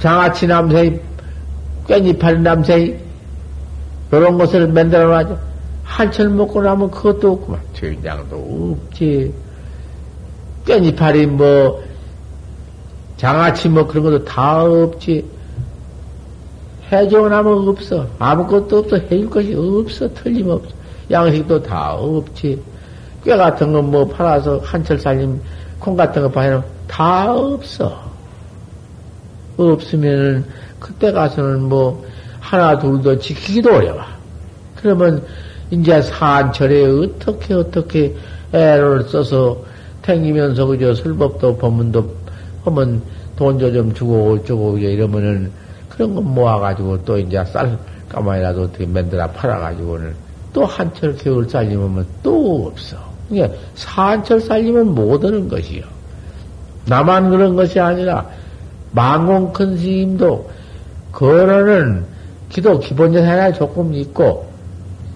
[0.00, 1.00] 장아찌 남새,
[1.88, 2.98] 깻잎팔 남새,
[4.12, 5.38] 이런 것을 만들어 놔죠.
[5.84, 7.60] 한철 먹고 나면 그것도 없구만.
[7.74, 9.32] 된장도 없지.
[10.64, 11.82] 깻잎팔이 뭐,
[13.16, 15.24] 장아찌 뭐 그런 것도 다 없지.
[16.90, 18.06] 해줘 나면 없어.
[18.18, 18.96] 아무것도 없어.
[18.96, 20.12] 해줄 것이 없어.
[20.14, 20.68] 틀림없어.
[21.10, 22.60] 양식도 다 없지.
[23.24, 25.40] 꾀 같은 거 뭐 팔아서 한철 살림,
[25.80, 28.00] 콩 같은 거 파면 다 없어.
[29.56, 30.44] 없으면은
[30.86, 32.04] 그때 가서는 뭐
[32.38, 34.02] 하나 둘도 지키기도 어려워.
[34.76, 35.24] 그러면
[35.70, 38.14] 이제 산철에 어떻게 어떻게
[38.52, 39.56] 애를 써서
[40.02, 42.14] 탱기면서 그저 술법도 법문도
[42.64, 43.02] 하면
[43.34, 45.50] 돈도 좀 주고 어쩌고 이러면은
[45.88, 47.76] 그런 거 모아가지고 또 이제 쌀
[48.08, 50.14] 까마이라도 어떻게 만들어 팔아가지고는
[50.52, 52.96] 또 한철 겨울 살림하면 또 없어.
[53.28, 55.82] 이게 산철 살림은 못 하는 것이요.
[56.86, 58.24] 나만 그런 것이 아니라
[58.92, 60.48] 망공 큰 스님도
[61.16, 62.04] 거론은
[62.50, 64.46] 기도 기본적 하나 조금 있고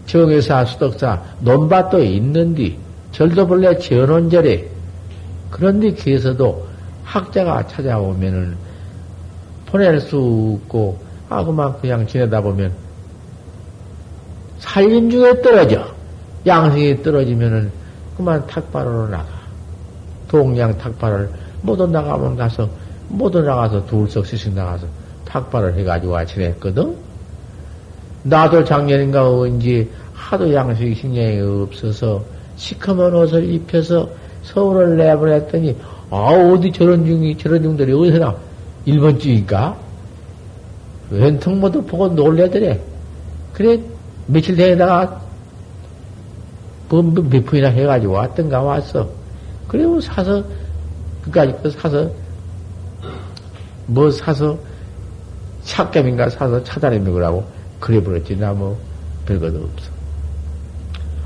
[0.06, 2.78] 정의사 수덕사 논밭도 있는디
[3.12, 4.66] 절도 본래 전원절에
[5.50, 6.66] 그런데 기에서도
[7.04, 8.56] 학자가 찾아오면은
[9.66, 10.98] 보낼 수 없고
[11.28, 12.72] 아 그만 그냥 지내다 보면
[14.58, 15.84] 살림 중에 떨어져.
[16.46, 17.70] 양식이 떨어지면은
[18.16, 19.28] 그만 탁발으로 나가.
[20.28, 21.30] 동양 탁발을
[21.60, 22.68] 모두 나가면 가서
[23.08, 24.86] 모두 나가서 둘석 씩씩 나가서
[25.30, 26.96] 탁발을 해가지고 아침했거든?
[28.24, 32.22] 나도 작년인가 언제 하도 양식이 신경이 없어서
[32.56, 34.10] 시커먼 옷을 입혀서
[34.42, 35.76] 서울을 내보냈더니
[36.10, 38.36] 아 어디 저런 중이 저런 중들이 어디서 나
[38.84, 39.76] 일본주의니까
[41.10, 42.80] 웬통 모두 보고 놀래더래.
[43.52, 43.80] 그래
[44.26, 45.20] 며칠 되다가
[46.88, 49.08] 몇 푼이나 해가지고 왔던가 왔어.
[49.68, 50.42] 그리고 사서
[51.22, 52.10] 그까지 그 사서
[53.86, 54.58] 뭐 사서
[55.62, 57.44] 찻겜인가 사서 차단해 먹으라고
[57.78, 58.36] 그래 버렸지.
[58.36, 58.78] 나뭐
[59.26, 59.90] 별것도 없어.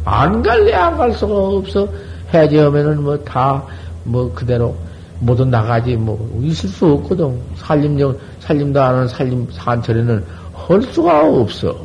[0.04, 1.88] 안 갈래 안 갈 수가 없어.
[2.32, 3.66] 해제하면은 뭐 다뭐
[4.04, 4.76] 뭐 그대로
[5.20, 7.38] 모두 나가지 뭐 있을 수 없거든.
[7.56, 11.76] 살림정 살림도 안 하는 살림 산철에는 할 수가 없어.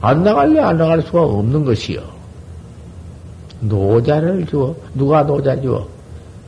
[0.00, 2.00] 안 나갈래 안 나갈 수가 없는 것이요
[3.60, 4.74] 노자를 주어.
[4.94, 5.86] 누가 노자 주어?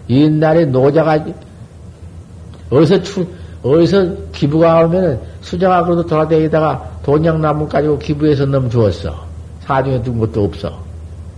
[0.08, 1.18] 옛날에 노자가
[2.70, 3.26] 어디서 추
[3.62, 9.14] 어디서 기부가 오면은 수정하고도 돌아다니다가 돈양 나무 가지고 기부해서 넘 주었어
[9.60, 10.72] 사중에 둔 것도 없어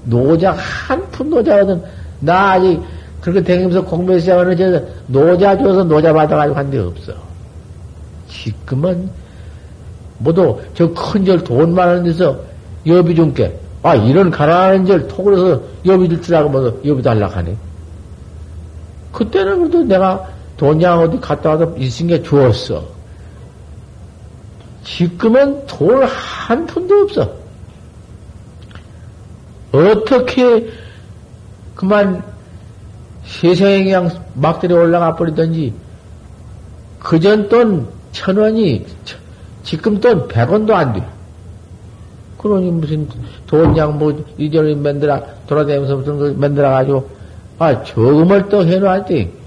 [0.04, 1.82] 노자 한 푼 노자거든.
[2.20, 2.80] 나 아직
[3.20, 7.12] 그렇게 다니면서 공부해서 시작하는 저 노자 줘서 노자 받아가지고 한 데 없어.
[8.28, 9.10] 지금은
[10.18, 12.38] 모두 저 큰 절 돈 많은 데서
[12.86, 13.54] 여비 줄게.
[13.82, 17.56] 아 이런 가난한 절 톡을 해서 여비 줄 줄 알고 뭐 여비 달라고 하네.
[19.12, 20.26] 그때는 그래도 내가
[20.60, 22.84] 돈양 어디 갔다 있은 게 주었어.
[24.84, 27.32] 지금은 돈한 푼도 없어.
[29.72, 30.68] 어떻게
[31.74, 32.22] 그만
[33.24, 35.72] 세상에 그냥 막들이 올라가 버리든지
[36.98, 38.84] 그전 돈 천 원이
[39.62, 41.02] 지금 돈 백 원도 안 돼.
[42.36, 43.08] 그러니 무슨
[43.46, 47.08] 돈양 뭐 이전에 만들어 돌아다니면서 무슨 걸 만들어 가지고
[47.58, 49.39] 아 저금을 또 해놓았지.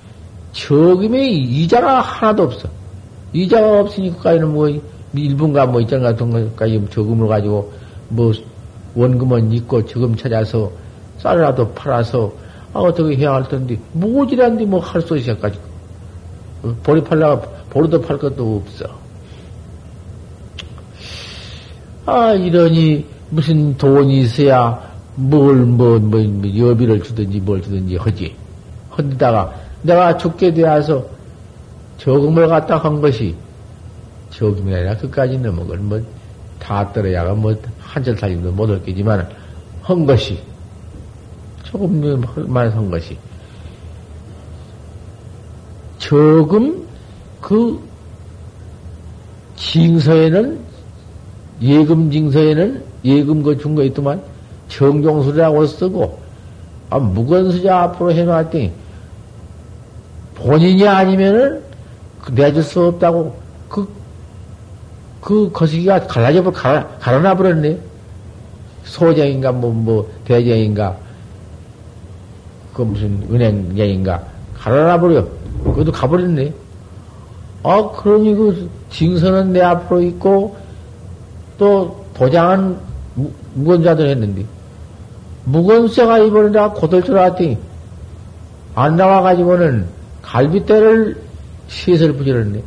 [0.54, 2.70] 저금에 이자가 하나도 없어.
[3.34, 4.70] 이자가 없으니까 이는 뭐
[5.14, 7.72] 일분가 뭐 이장 같은 거까지 저금을 가지고
[8.10, 8.32] 뭐
[8.96, 10.72] 원금은 있고 저금 찾아서
[11.18, 12.32] 쌀이라도 팔아서
[12.74, 15.60] 아, 어떻게 해야 할 텐데 무지란데 뭐 할 수 있어까지
[16.84, 18.86] 보리 팔라가 보리도 팔 것도 없어.
[22.06, 28.36] 아 이러니 무슨 돈이 있어야 뭘 뭐 뭐, 뭐, 여비를 주든지 뭘 주든지 하지.
[28.96, 29.54] 헌다가
[29.84, 31.06] 내가 죽게 되어서
[31.98, 33.36] 저금을 갖다 한 것이
[34.32, 39.30] 저금이 아니라 그까지 넘어갈 뭐다 떨어야가 뭐 한절 살림도 못할 게지만,
[39.82, 40.40] 한 것이,
[41.64, 43.18] 조금만 한 것이,
[46.00, 46.88] 조금
[47.40, 47.80] 그
[49.56, 50.60] 징서에는,
[51.62, 54.22] 예금 징서에는 예금 그준거 있더만,
[54.70, 56.20] 정종수라고 쓰고,
[56.90, 58.72] 아, 무건수자 앞으로 해놨더니,
[60.36, 61.62] 본인이 아니면은
[62.22, 63.36] 그 내줄 수 없다고
[63.70, 63.88] 그,
[65.22, 67.78] 그 거시기가 갈라져, 갈아, 갈아놔 버렸네.
[68.84, 70.96] 소정인가, 뭐, 뭐, 대정인가,
[72.74, 74.22] 그 무슨 은행쟁인가,
[74.58, 75.26] 갈아놔 버려.
[75.64, 76.54] 그것도 가버렸네.
[77.64, 80.58] 아, 그러니 그 징선은 내 앞으로 있고,
[81.58, 82.78] 또 도장은
[83.54, 84.46] 무건자들 했는데,
[85.46, 87.58] 무건세가 이번에 고들 줄 알았더니,
[88.76, 89.88] 안 나와가지고는
[90.34, 91.16] 갈비대를
[91.68, 92.64] 시설 부지런네.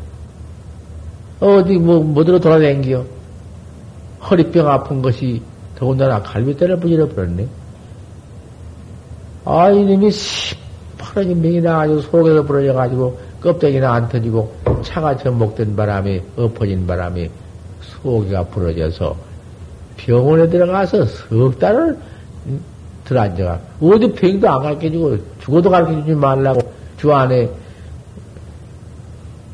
[1.40, 3.04] 어디 뭐, 뭐들어 돌아다니겨.
[4.30, 5.42] 허리병 아픈 것이
[5.74, 7.48] 더군다나 갈비대를 부지러 버렸네.
[9.44, 14.52] 아, 이놈이 시퍼런 인명이 나가지고 속에서 부러져 가지고 껍데기나 안 터지고
[14.82, 17.28] 차가 전복된 바람에 엎어진 바람에
[17.80, 19.16] 속이가 부러져서
[19.96, 21.98] 병원에 들어가서 석 달을
[23.04, 27.48] 들어앉아가 어디 병도 안 가르쳐주고 죽어도 가르쳐주지 말라고 주 안에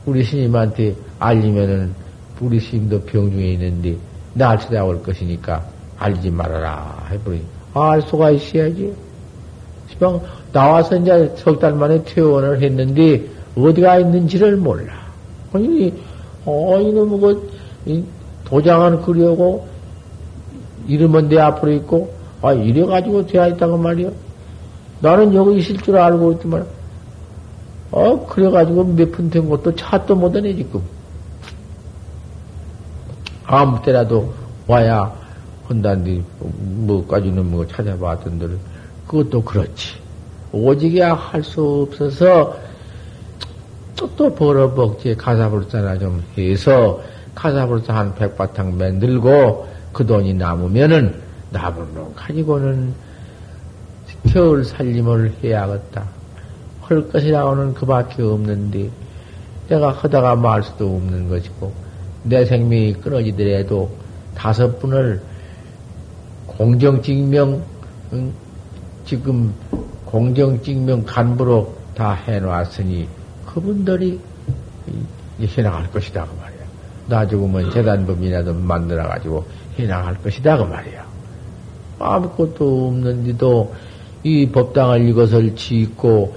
[0.06, 1.94] 우리 스님한테 알리면은
[2.40, 3.96] 우리 스님도 병중에 있는데
[4.34, 5.62] 날 찾아올 것이니까
[5.98, 7.44] 알지 말아라 해버리니
[7.74, 8.92] 알 수가 있어야지.
[9.88, 10.20] 시방
[10.52, 13.24] 나와서 이제 석 달 만에 퇴원을 했는데
[13.56, 14.92] 어디가 있는지를 몰라.
[15.52, 15.92] 아니
[16.44, 17.36] 어 이놈의
[17.84, 18.04] 그
[18.44, 19.66] 도장은 그려고
[20.88, 22.12] 이름은 내 앞으로 있고
[22.42, 24.10] 아 이래 가지고 되어 있다고 말이야.
[25.00, 26.66] 나는 여기 있을 줄 알고 있지만
[27.92, 30.80] 어 그래가지고 몇 푼 된 것도 차도 못하네 지금.
[33.44, 34.32] 아무 때라도
[34.66, 35.12] 와야
[35.68, 38.58] 한단디 뭐까지는 뭐 찾아봤던들
[39.06, 39.94] 그것도 그렇지.
[40.52, 42.56] 오직이야 할 수 없어서
[43.96, 47.00] 또, 또 벌어먹지 가사불사나 좀 해서
[47.34, 51.14] 가사불사 한 백바탕 만들고 그 돈이 남으면은
[51.50, 52.94] 남은 돈 가지고는
[54.32, 56.21] 겨울 살림을 해야겠다.
[56.92, 58.90] 할 것이라고는 그 밖에 없는데
[59.68, 61.72] 내가 하다가 말 수도 없는 것이고
[62.24, 63.90] 내 생명이 끊어지더라도
[64.34, 65.20] 다섯 분을
[66.46, 67.62] 공정직명
[68.12, 68.32] 응?
[69.04, 69.54] 지금
[70.04, 73.08] 공정직명 간부로 다 해놨으니
[73.46, 74.20] 그분들이
[75.40, 76.62] 해나갈 것이다 그 말이야.
[77.08, 79.44] 나 죽으면 재단법이라도 만들어 가지고
[79.78, 81.04] 해나갈 것이다 그 말이야.
[81.98, 83.74] 아무것도 없는데도
[84.22, 86.36] 이 법당을 이것을 짓고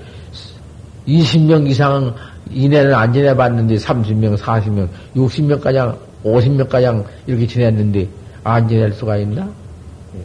[1.07, 2.15] 20명 이상
[2.49, 8.07] 이내는 안 지내봤는데 30명, 40명, 60명가량, 50명가량 이렇게 지냈는데
[8.43, 9.49] 안 지낼 수가 있나?
[10.15, 10.21] 예.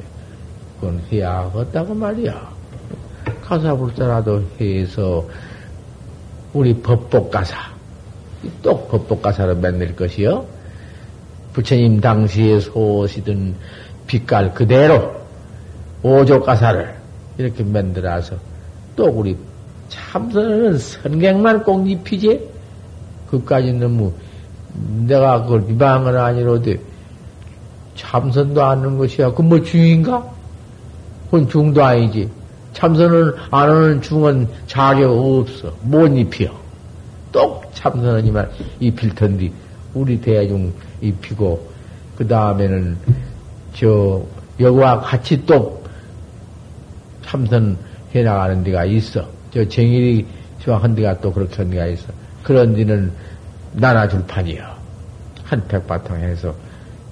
[0.80, 2.50] 그건 해야겠다고 말이야.
[3.42, 5.26] 가사불사라도 해서
[6.52, 7.56] 우리 법복가사,
[8.62, 10.44] 또 법복가사로 만들 것이요.
[11.52, 13.54] 부처님 당시에 소시든
[14.06, 15.14] 빛깔 그대로
[16.02, 16.94] 오조가사를
[17.38, 18.36] 이렇게 만들어서
[18.96, 19.36] 또 우리
[19.90, 22.48] 참선은 선객만 꼭 입히지?
[23.30, 24.12] 그까지 너무
[25.06, 26.80] 내가 그걸 비방은 아니로되
[27.96, 29.34] 참선도 않는 것이야.
[29.34, 30.24] 그 뭐 중인가?
[31.26, 32.30] 그건 중도 아니지.
[32.72, 35.74] 참선을 안 하는 중은 자격 없어.
[35.82, 36.48] 못 입혀.
[37.32, 38.48] 똑 참선은 이만
[38.80, 39.52] 입힐 텐데,
[39.94, 41.68] 우리 대중 입히고,
[42.16, 42.96] 그 다음에는
[43.74, 44.22] 저,
[44.58, 45.82] 여기와 같이 또
[47.24, 47.76] 참선
[48.14, 49.24] 해 나가는 데가 있어.
[49.52, 50.26] 저 정일이
[50.62, 52.12] 저한 데가 또 그렇게 한 데가 있어.
[52.42, 53.12] 그런 데는
[53.72, 54.64] 나눠줄 판이요.
[55.44, 56.54] 한 백바탕 해서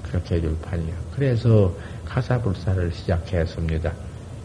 [0.02, 0.94] 그렇게 해줄 판이요.
[1.14, 1.72] 그래서
[2.04, 3.92] 가사불사를 시작했습니다.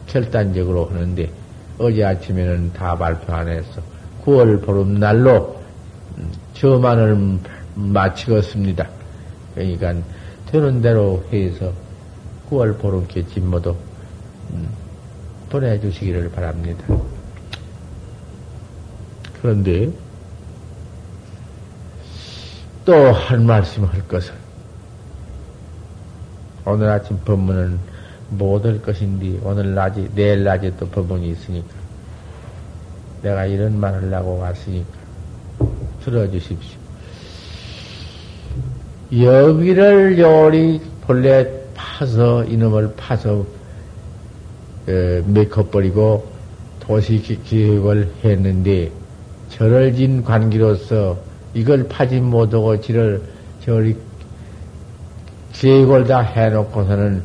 [0.07, 1.29] 결단적으로 하는데
[1.77, 3.81] 어제 아침에는 다 발표 안 했어.
[4.25, 5.61] 9월 보름날로
[6.17, 7.39] 음, 저만을
[7.75, 8.87] 마치겠습니다.
[9.55, 9.95] 그러니까
[10.51, 11.71] 되는 대로 해서
[12.49, 13.75] 9월 보름께 진모도
[14.51, 14.67] 음,
[15.49, 16.85] 보내주시기를 바랍니다.
[19.43, 19.91] 그런데
[22.85, 24.33] 또한 말씀 할 것은
[26.65, 27.77] 오늘 아침 법문은
[28.29, 31.67] 못 할 것인데 오늘 낮에 내일 낮에 또 법문이 있으니까
[33.21, 34.87] 내가 이런 말 하려고 왔으니까
[36.05, 36.79] 들어주십시오.
[39.11, 41.45] 여기를 요리 본래
[41.75, 43.45] 파서 이놈을 파서
[44.87, 46.31] 어, 메커버리고
[46.79, 49.02] 도시 기획을 했는데
[49.53, 51.17] 절을 진 관계로서
[51.53, 53.21] 이걸 파지 못하고 지를
[53.63, 53.95] 저리
[55.53, 57.23] 계획을 다 해놓고서는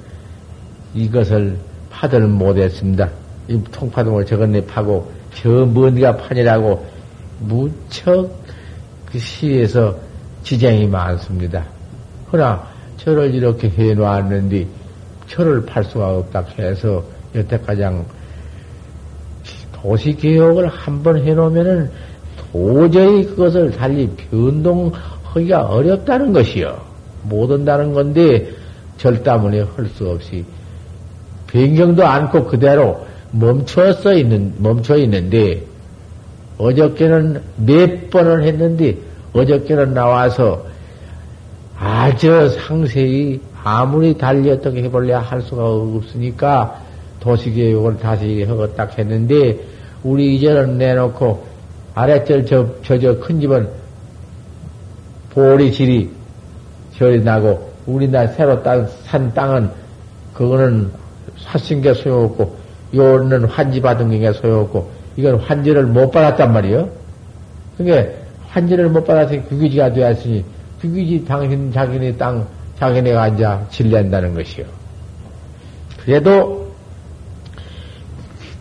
[0.95, 1.57] 이것을
[1.91, 3.09] 파들 못했습니다.
[3.49, 6.87] 이 통파동을 저건네 파고 저 먼디가 판이라고
[7.41, 8.31] 무척
[9.07, 9.97] 그 시에서
[10.43, 11.65] 지장이 많습니다.
[12.31, 12.63] 그러나
[12.99, 14.67] 저를 이렇게 해놓았는데
[15.29, 17.03] 저를 팔 수가 없다 해서
[17.35, 17.83] 여태까지
[19.73, 21.91] 도시 개혁을 한번 해놓으면은
[22.53, 26.79] 도저히 그것을 달리 변동하기가 어렵다는 것이요.
[27.25, 28.51] 못 온다는 건데,
[28.97, 30.45] 절따문에 할 수 없이,
[31.47, 35.63] 변경도 않고 그대로 멈춰서 있는, 멈춰 있는데,
[36.57, 38.97] 어저께는 몇 번을 했는데,
[39.33, 40.65] 어저께는 나와서
[41.79, 46.81] 아주 상세히 아무리 달리 어떻게 해볼래 할 수가 없으니까
[47.21, 49.59] 도시교육을 다시 하고 딱 했는데,
[50.03, 51.48] 우리 이제는 내놓고
[51.99, 53.69] 아래절 저, 저, 저 큰 집은
[55.31, 56.09] 보리 질이
[56.97, 59.69] 절이 나고, 우리나라 새로 딴, 산 땅은
[60.33, 60.93] 그거는
[61.39, 62.57] 사신 게 소용없고,
[62.95, 66.89] 요는 환지 받은 게 소용없고, 이건 환지를 못 받았단 말이요.
[67.77, 68.17] 그게
[68.47, 70.45] 환지를 못 받아서 규기지가 되었으니,
[70.81, 72.47] 규기지 당신 자기네 땅,
[72.79, 74.65] 자기네가 앉아 질낸다는 것이요.
[76.05, 76.73] 그래도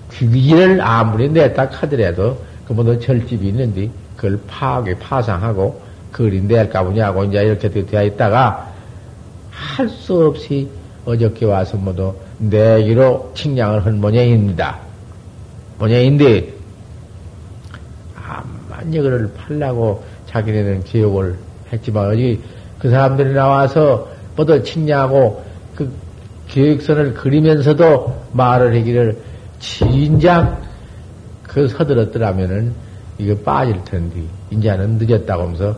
[0.09, 5.81] 규기지를 아무리 냈다 하더라도, 그뭐도 절집이 있는데, 그걸 파악에 파상하고,
[6.11, 8.71] 그걸 낼까 보냐고 이제 이렇게 되어 있다가,
[9.51, 10.67] 할 수 없이
[11.05, 14.79] 어저께 와서 모두 내기로 칭량을 한 모양입니다.
[15.79, 16.53] 모양인데,
[18.15, 21.35] 암만 여거를 팔라고 자기네는 기억을
[21.71, 22.41] 했지만, 어디
[22.79, 25.43] 그 사람들이 나와서 모두 칭량하고
[25.75, 25.91] 그
[26.49, 29.17] 계획선을 그리면서도 말을 하기를
[29.59, 30.61] 진작
[31.57, 32.71] 그 서들었더라면은
[33.17, 34.21] 이거 빠질 텐데,
[34.51, 35.75] 이제는 늦었다고 하면서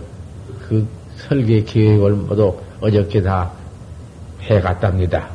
[0.67, 0.85] 그
[1.15, 3.49] 설계 계획을 모두 어저께 다
[4.41, 5.29] 해갔답니다.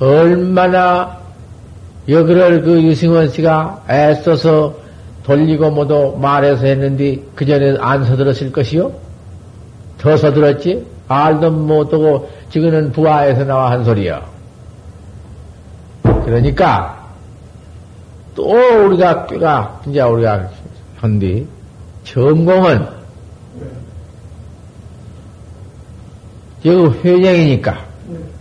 [0.00, 1.16] 얼마나
[2.08, 4.74] 여기를 그 유승원 씨가 애써서
[5.22, 8.90] 돌리고 모두 말해서 했는데 그 전에 안 서들었을 것이요?
[9.98, 10.84] 더 서들었지?
[11.06, 14.35] 알도 못하고 지금은 부하에서 나와 한 소리요.
[16.26, 17.08] 그러니까
[18.34, 18.50] 또
[18.84, 20.50] 우리가 꾀가 이제 우리가
[20.98, 21.46] 현디
[22.02, 22.88] 전공은
[26.64, 27.86] 여기 회장이니까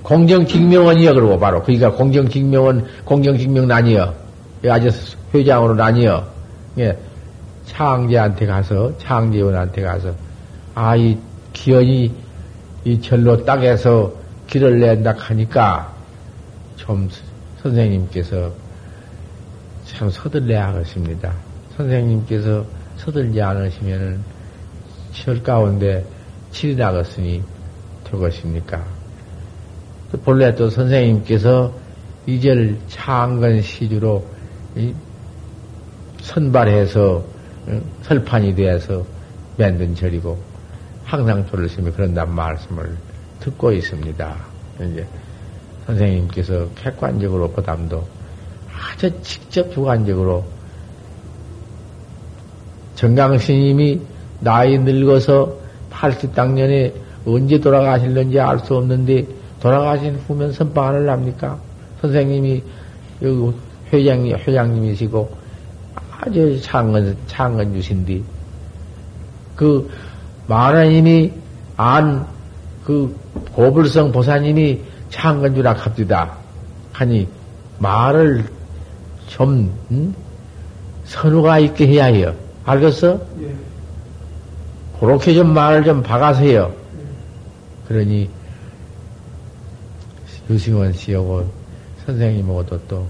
[0.01, 4.15] 공정직명원이여 그러고 바로 그러니까 공정직명원 공정직명 나뉘어
[4.67, 4.89] 아주
[5.31, 6.25] 회장으로 나뉘어
[6.79, 6.97] 예.
[7.67, 10.11] 창제한테 가서 창제원한테 가서
[10.73, 11.17] 아 이
[11.53, 12.11] 기현이
[12.83, 14.11] 이 절로 땅에서
[14.47, 15.93] 길을 낸다 하니까
[16.77, 17.07] 좀
[17.65, 18.53] 선생님께서
[19.85, 21.33] 참 서둘러야 하겠습니다.
[21.75, 22.63] 선생님께서
[22.97, 24.21] 서둘지 않으시면은
[25.13, 26.05] 절 가운데
[26.51, 27.41] 칠이 나갔으니
[28.03, 28.85] 되것입니까?
[30.23, 31.73] 본래 또 선생님께서
[32.27, 34.25] 이절 창건 시주로
[36.21, 37.25] 선발해서
[38.03, 39.03] 설판이 되어서
[39.57, 40.37] 만든 절이고
[41.03, 42.95] 항상 졸르시며 그런단 말씀을
[43.39, 44.35] 듣고 있습니다.
[44.81, 45.07] 이제
[45.85, 48.03] 선생님께서 객관적으로 보담도
[48.73, 50.43] 아주 직접 주관적으로
[52.95, 54.01] 정강스님이
[54.39, 55.57] 나이 늙어서
[55.91, 56.93] 80당년에
[57.25, 59.25] 언제 돌아가실는지 알 수 없는데
[59.59, 61.59] 돌아가신 후면 선방을 합니까?
[62.01, 62.63] 선생님이
[63.21, 63.53] 여기
[63.91, 65.29] 회장님, 회장님이시고
[66.19, 68.23] 아주 창건, 창건 주신디
[69.55, 69.89] 그
[70.47, 71.31] 만화님이
[71.77, 72.35] 안
[72.85, 73.17] 그
[73.53, 74.79] 고불성 보사님이
[75.09, 76.37] 창건주라 합디다
[76.93, 77.27] 하니
[77.79, 78.45] 말을
[79.27, 80.15] 좀 음?
[81.05, 82.33] 선우가 있게 해야 해요.
[82.65, 83.19] 알겠어?
[83.41, 83.55] 예.
[84.99, 86.73] 그렇게 좀 말을 좀 박아세요.
[87.87, 88.29] 그러니
[90.49, 91.49] 유승원 씨하고
[92.05, 93.05] 선생님하고도 또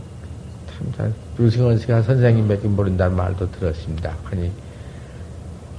[0.97, 4.13] 참, 유승원 씨가 선생님밖에 모른다는 말도 들었습니다.
[4.31, 4.51] 아니,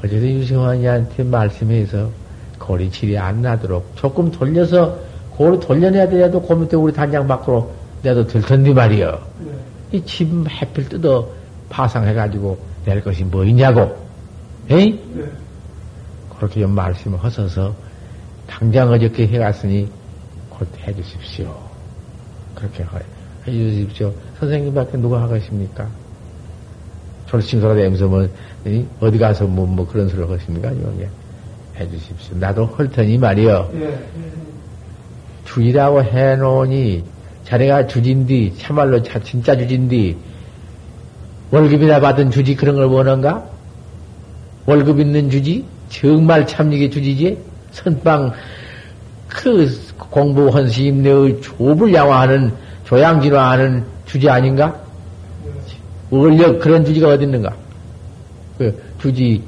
[0.03, 2.11] 어제도 유승원이한테 말씀해서
[2.59, 4.99] 고리칠이 안 나도록 조금 돌려서
[5.37, 7.71] 고리 돌려내야 되라도 그 밑에 우리 단장 밖으로
[8.03, 9.21] 내도 들 텐데 말이여.
[9.41, 9.99] 네.
[9.99, 11.29] 이집 해필 뜯어
[11.69, 13.97] 파상해가지고 낼 것이 뭐 있냐고.
[14.71, 14.99] 에이?
[15.15, 15.25] 네.
[16.37, 17.75] 그렇게 좀 말씀을 하셔서
[18.47, 19.89] 당장 어저께 해갔으니
[20.49, 21.55] 곧 해주십시오.
[22.55, 22.85] 그렇게
[23.47, 24.13] 해주십시오.
[24.39, 25.87] 선생님밖에 누가 하겠습니까?
[27.27, 28.27] 졸신소리 내면서 뭐,
[29.01, 30.71] 어디 가서 뭐, 뭐 그런 소리를 하십니까?
[30.71, 31.09] 이게
[31.79, 32.39] 해주십시오.
[32.39, 33.71] 나도 할 테니 말이요.
[33.75, 33.99] 예.
[35.47, 37.05] 주이라고 해놓으니
[37.45, 40.17] 자네가 주진디, 참말로 진짜 주진디,
[41.51, 43.47] 월급이나 받은 주지 그런 걸 원한가?
[44.67, 45.65] 월급 있는 주지?
[45.89, 47.39] 정말 참이게 주지지?
[47.71, 48.33] 선방
[49.29, 52.53] 그 공부 헌스님네의 좁을 양화하는
[52.85, 54.81] 조양진화하는 주제 아닌가?
[56.11, 57.55] 원력 그런 주지가 어디 있는가?
[58.59, 59.43] 그 주지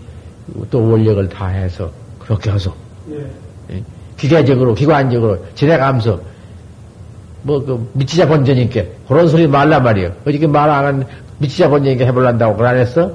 [0.70, 2.75] 또 원력을 다 해서 그렇게 해서
[3.11, 3.48] 예.
[4.19, 6.20] 기계적으로 기관적으로 지내가면서
[7.43, 10.12] 뭐 그 미치자 본전이니까 그런 소리 말란 말이에요.
[10.27, 11.05] 어저께 말 안 한
[11.39, 13.12] 미치자 본전이니까 해볼란다고 그걸 안 했어?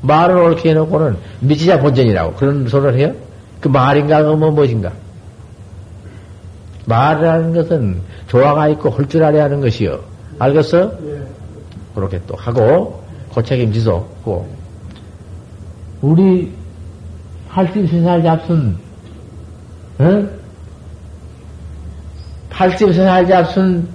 [0.00, 3.14] 말을 옳게 해놓고는 미치자 본전이라고 그런 소리를 해요?
[3.60, 4.92] 그 말인가, 뭐 무엇인가?
[6.86, 10.00] 말이라는 것은 조화가 있고 할 줄 알아야 하는 것이요.
[10.38, 10.92] 알겠어?
[11.06, 11.22] 예.
[11.94, 13.02] 그렇게 또 하고,
[13.32, 14.48] 고책임지소 고
[16.00, 16.50] 우리
[17.50, 18.76] 팔집세살 잡순,
[20.00, 20.37] 응?
[22.58, 23.88] 팔집세살 잡순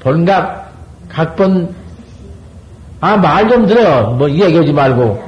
[0.00, 0.70] 본각,
[1.08, 1.74] 각본,
[3.00, 4.10] 아, 말 좀 들어.
[4.10, 5.24] 뭐, 얘기하지 말고.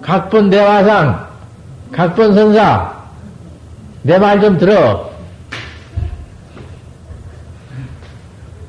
[0.00, 1.26] 각본 대화상,
[1.90, 2.94] 각본 선사,
[4.04, 5.10] 내 말 좀 들어.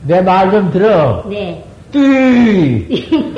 [0.07, 1.23] 내 말 좀 들어.
[1.29, 1.63] 네.
[1.91, 3.37] 띠!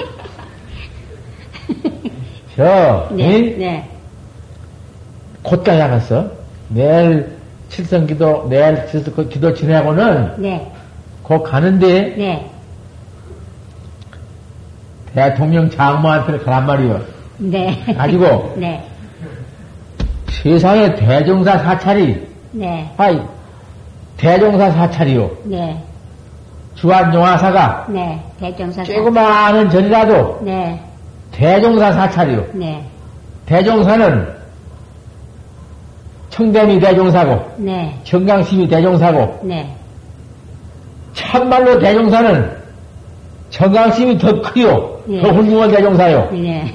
[2.56, 3.26] 저, 네.
[3.54, 3.60] 응?
[3.60, 3.90] 네.
[5.42, 6.32] 곧가 나갔어.
[6.70, 7.43] 내일
[7.74, 10.36] 칠성 기도, 내일 칠성 그 기도 지내고는.
[10.38, 10.72] 네.
[11.24, 12.16] 곧 가는데.
[12.16, 12.50] 네.
[15.14, 17.02] 대통령 장모한테 가란 말이요.
[17.38, 17.84] 네.
[17.98, 18.54] 가지고.
[18.58, 18.88] 네.
[20.30, 22.28] 세상에 대종사 사찰이.
[22.52, 22.92] 네.
[22.98, 23.20] 아이,
[24.18, 25.32] 대종사 사찰이요.
[25.46, 25.84] 네.
[26.76, 27.88] 주한용화사가.
[27.90, 28.24] 네.
[28.40, 30.42] 대종사 조그마한 절이라도.
[30.44, 30.80] 네.
[31.32, 32.46] 대종사 사찰이요.
[32.54, 32.84] 네.
[33.48, 34.43] 대종사는
[36.34, 37.96] 청담이 대종사고, 네.
[38.04, 39.72] 청강심이 대종사고, 네.
[41.14, 42.52] 참말로 대종사는
[43.52, 45.22] 청강심이 더 크요, 네.
[45.22, 46.28] 더 훌륭한 대종사요.
[46.32, 46.66] 네.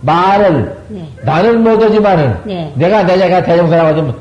[0.00, 1.06] 말을 네.
[1.24, 2.72] 나는 못하지만은 네.
[2.74, 4.16] 내가 내가 대종사라고 하면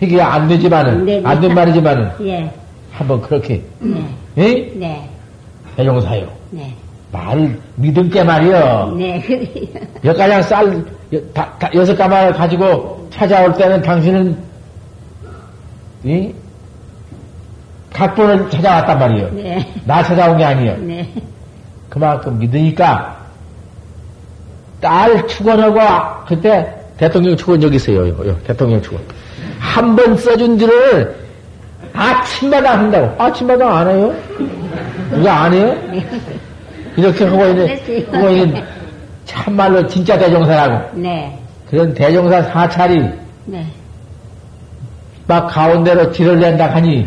[0.00, 1.28] 이게 안 되지만은 네, 네.
[1.28, 2.50] 안된 말이지만은 예.
[2.92, 4.04] 한번 그렇게 네.
[4.38, 4.72] 예?
[4.76, 5.10] 네.
[5.76, 6.28] 대종사요.
[6.50, 6.72] 네.
[7.10, 8.94] 말 믿음 게 말이요.
[8.96, 9.20] 네,
[10.00, 10.84] 몇 가장 쌀
[11.34, 14.36] 다, 다, 여섯 가마를 가지고 찾아올 때는 당신은
[16.04, 16.32] 이
[17.92, 19.30] 각본을 찾아왔단 말이요.
[19.32, 19.72] 네.
[19.84, 20.76] 나 찾아온 게 아니요.
[20.78, 21.12] 네.
[21.88, 23.16] 그만큼 믿으니까
[24.80, 28.08] 딸 축원하고 그때 대통령 축원 여기 있어요.
[28.08, 29.02] 요, 요, 대통령 축원.
[29.58, 31.14] 한 번 써준 뒤를
[31.92, 33.22] 아침마다 한다고.
[33.22, 34.14] 아침마다 안 해요?
[35.10, 35.76] 누가 안 해요?
[36.96, 38.62] 이렇게 하고 있는, 하고 있는
[39.24, 40.98] 참말로 진짜 대종사라고.
[40.98, 41.36] 네.
[41.70, 43.08] 그런 대종사 사찰이
[43.46, 43.64] 네.
[45.26, 47.06] 막 가운데로 길을 낸다 하니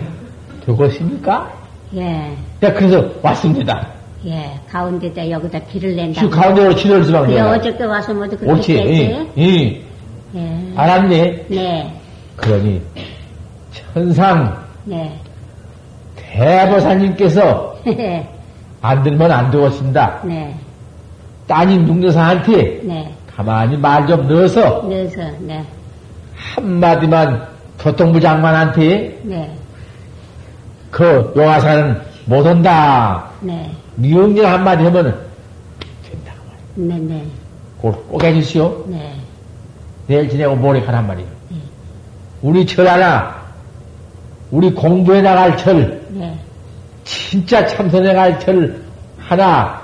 [0.66, 1.52] 그것입니까?
[1.96, 2.32] 예.
[2.62, 3.88] 네, 그래서 왔습니다.
[4.26, 6.30] 예, 가운데다 여기다 길을 낸다.
[6.30, 8.78] 가운데로 길을 주방 그래, 어저께 와서 모두 그렇게 옳지.
[8.78, 9.28] 했지?
[9.38, 9.82] 예, 예.
[10.36, 10.74] 예.
[10.78, 11.46] 알았니?
[11.50, 11.94] 네.
[12.38, 12.82] 그러니
[13.94, 15.20] 천상 네.
[16.16, 17.76] 대보사님께서
[18.82, 20.22] 안 들면 안 되었습니다.
[20.24, 20.56] 네.
[21.48, 23.14] 따님 중대사한테 네.
[23.36, 25.66] 가만히 말 좀 넣어서 넣어서 네.
[26.36, 27.48] 한마디만
[27.80, 29.58] 교통부 장관한테 네.
[30.92, 33.26] 그 용화사는 못 온다.
[33.42, 33.72] 네.
[33.96, 35.16] 미용질 한마디 하면은
[36.10, 36.34] 된다.
[36.76, 37.26] 네, 네.
[37.82, 38.86] 꼭, 꼭 해주시오.
[38.88, 39.16] 네.
[40.08, 41.28] 내일 지내고 모레 가란 말이에요.
[41.50, 41.58] 네.
[42.42, 43.36] 우리 절 하나,
[44.52, 46.38] 우리 공부해 나갈 절, 네.
[47.04, 48.82] 진짜 참선해 갈절
[49.18, 49.82] 하나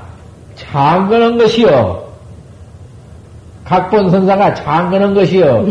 [0.56, 2.09] 장거는 것이요.
[3.64, 5.68] 각본 선사가 장거는 것이요.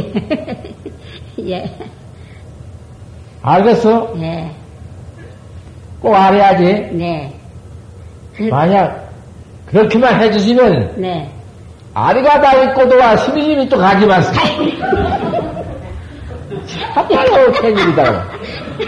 [1.47, 1.70] 예.
[3.43, 4.15] 알겠어?
[4.16, 4.51] 네.
[6.01, 6.65] 꼭 알아야지.
[6.93, 7.32] 네.
[8.36, 8.44] 그...
[8.44, 9.09] 만약
[9.66, 11.31] 그렇게만 해주시면 네.
[11.94, 14.40] 아리가 다 있고도와 스미님이 또 가지 마세요.
[16.94, 18.27] 참말로 큰일이다.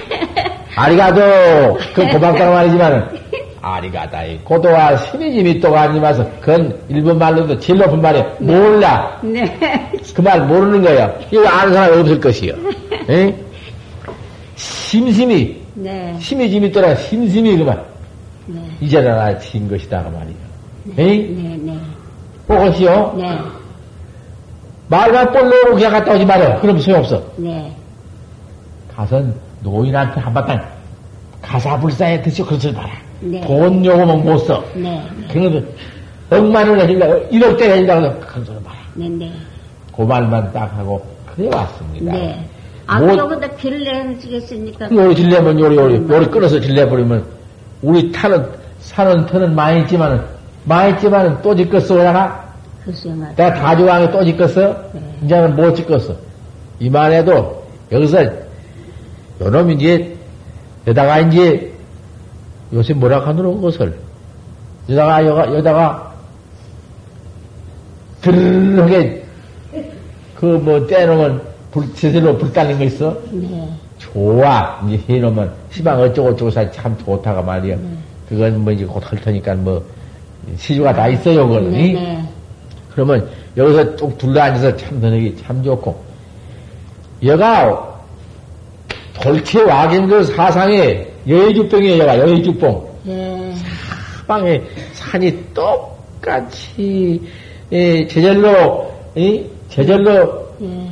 [0.77, 3.20] 아리가도 그 고맙다는 말이지만
[3.62, 8.57] 아리가다이 고도와 스미님이 또 가지 마서 그건 일본 말로도 제일 높은 말이 네.
[8.59, 9.19] 몰라.
[9.23, 9.91] 네.
[10.15, 11.12] 그 말 모르는 거야.
[11.31, 12.55] 이거 아는 사람이 없을 것이요.
[13.11, 13.35] 에?
[14.57, 16.16] 심심이 네.
[16.20, 17.82] 심이 짐이 떠나 심심이 그만.
[18.47, 18.61] 네.
[18.81, 20.35] 이제라 진 것이다 그 말이야.
[20.85, 20.95] 네.
[21.05, 21.78] 네, 네.
[22.47, 23.15] 보고시오.
[23.16, 23.39] 네.
[24.89, 26.61] 말만 볼로 그냥 갔다 오지 말아.
[26.61, 27.23] 그럼 소용없어.
[27.37, 27.73] 네.
[28.97, 30.61] 가선 노인한테 한바탕
[31.43, 32.91] 가사불사에 드시고 그러지 마라.
[33.21, 33.41] 네.
[33.43, 34.65] 돈 요금은 못 써.
[34.75, 35.03] 네.
[35.31, 35.69] 그러면
[36.31, 38.77] 억만을 내준다, 1억대 내준다고 큰 소리 마라.
[38.95, 39.33] 네, 네.
[39.95, 42.13] 그 말만 딱 하고 그래 왔습니다.
[42.13, 42.49] 네.
[42.87, 44.91] 아, 뭐, 여기다 길을 내주겠습니까?
[44.91, 47.25] 요리 질내면 요리, 요리, 요리 끊어서 질내버리면,
[47.83, 48.45] 우리 타는,
[48.81, 50.21] 사는 터는 많이 있지만은,
[50.65, 52.51] 많이 있지만은 또 짓겠어, 그러나?
[52.85, 54.77] 글쎄요, 내가 다주왕에 또 짓겠어?
[54.93, 55.01] 네.
[55.23, 56.17] 이제는 못 짓겠어.
[56.81, 58.25] 이만 해도, 여기서,
[59.41, 60.17] 요놈이 이제,
[60.89, 61.70] 여다가 이제,
[62.73, 63.99] 요새 뭐라 하노 그것을.
[64.89, 66.13] 여다가, 여가, 여다가,
[68.21, 69.25] 드르르하게,
[70.35, 73.17] 그 뭐, 떼놓으면, 불, 제대로 불 달린 거 있어?
[73.31, 73.69] 네.
[73.99, 74.81] 좋아.
[74.89, 77.77] 이제 해놓으면, 시방 어쩌고 저쩌고 참 좋다가 말이야.
[77.77, 77.83] 네.
[78.29, 79.85] 그건 뭐 이제 곧 할 테니까 뭐
[80.57, 81.73] 시주가 다 있어요, 그거는.
[81.73, 82.25] 네, 네.
[82.93, 86.01] 그러면 여기서 쭉 둘러앉아서 참 좋고
[87.25, 88.01] 여가
[89.15, 92.91] 돌체 와경들 사상에 여의주병이에요, 여가 여의주병.
[93.09, 93.55] 예.
[94.19, 94.61] 사방에
[94.93, 97.21] 산이 똑같이
[97.73, 100.91] 예, 제절로 예, 제절로 예.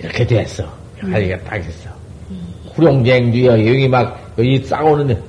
[0.00, 0.64] 이렇게 됐어.
[1.00, 1.90] 하리가 딱 있어.
[2.74, 5.20] 구룡쟁 뒤에 여기 막 여기 싸우는데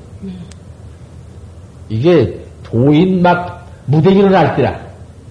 [1.90, 4.80] 이게 도인 막 무대기로 날 때라.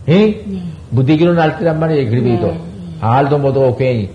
[0.08, 0.26] 예?
[0.26, 0.62] 네.
[0.90, 2.10] 무대기로 날 때란 말이에요.
[2.10, 2.60] 그래도 네.
[3.00, 4.10] 알도 못하고 괜히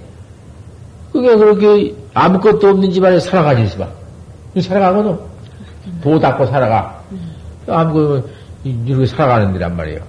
[1.16, 3.88] 그게 그렇게 아무것도 없는 집안에 살아가지 있어 봐.
[4.62, 5.18] 살아가거든.
[6.04, 7.02] 도 닦고 살아가.
[7.68, 8.28] 아무것도
[8.66, 10.02] 이렇게 살아가는 데란 말이에요.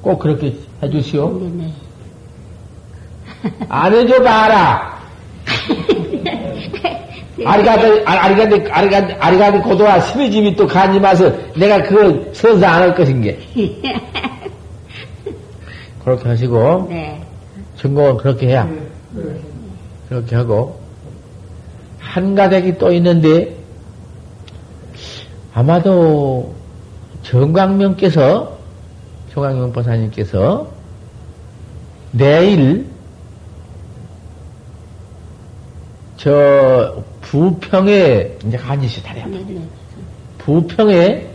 [0.00, 1.40] 꼭 그렇게 해주시오.
[1.40, 1.72] 네, 네.
[3.68, 4.92] 안 해줘 봐라.
[7.44, 12.94] 아리가드, 아, 아리가드, 아리가드, 아리가드 고도와 스미집이 또 간지 마서 내가 그걸 선사 안 할
[12.94, 13.36] 것인 게.
[16.04, 17.20] 그렇게 하시고, 네.
[17.78, 18.68] 전공은 그렇게 해야.
[20.12, 20.78] 그렇게 하고,
[21.98, 23.56] 한 가닥이 또 있는데,
[25.54, 26.54] 아마도
[27.22, 28.58] 정광명께서,
[29.32, 30.70] 정광명 보사님께서
[32.10, 32.86] 내일
[36.18, 38.56] 저 부평에 이제
[39.02, 39.26] 다려.
[39.26, 39.62] 네, 네.
[40.38, 41.30] 부평에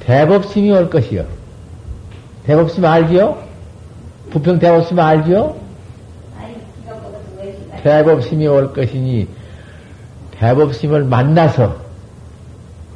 [0.00, 1.26] 대법심이 올 것이요.
[2.44, 3.42] 대법심 알지요?
[4.30, 5.65] 부평 대법심 알지요?
[7.86, 9.28] 대법심이 올 것이니
[10.32, 11.76] 대법심을 만나서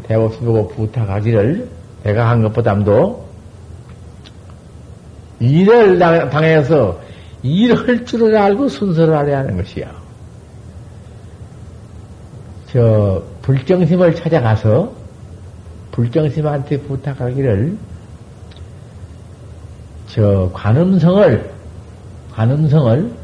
[0.03, 1.69] 대법심 보고 부탁하기를
[2.03, 3.25] 내가 한 것보담도
[5.39, 7.01] 일을 당- 당해서
[7.45, 9.87] 일할 줄을 알고 순서를 알아야 하는 것이야.
[12.73, 14.93] 저 불정심을 찾아가서
[15.93, 17.77] 불정심한테 부탁하기를
[20.09, 21.51] 저 관음성을
[22.33, 23.20] 관음성을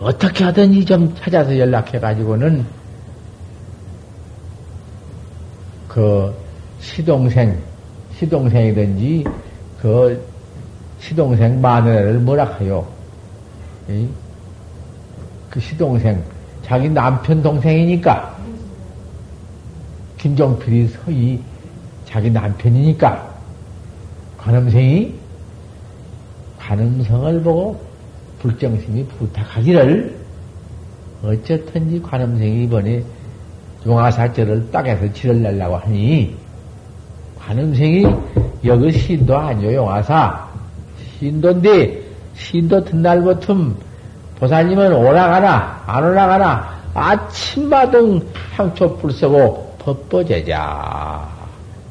[0.00, 2.64] 어떻게 하든지 좀 찾아서 연락해 가지고는
[5.86, 6.34] 그
[6.80, 7.58] 시동생
[8.16, 9.24] 시동생이든지
[9.80, 10.26] 그
[11.00, 12.86] 시동생 마누라를 뭐라 하요?
[13.88, 14.08] 이?
[15.50, 16.22] 그 시동생
[16.62, 18.38] 자기 남편 동생이니까
[20.16, 21.40] 김종필이 서이
[22.06, 23.34] 자기 남편이니까
[24.38, 25.14] 관음생이
[26.58, 27.89] 관음성을 보고
[28.40, 30.18] 불정심이 부탁하기를
[31.22, 33.02] 어쨌든지 관음생이 이번에
[33.86, 36.34] 용화사절을 딱해서 지를 내려고 하니
[37.38, 38.06] 관음생이
[38.64, 40.48] 여기 신도 아니요 용화사
[41.18, 42.00] 신도인데
[42.34, 43.54] 신도 든날부터
[44.38, 48.20] 보살님은 오라가나 안 오라가나 아침마등
[48.56, 51.28] 향초불 쓰고 법보제자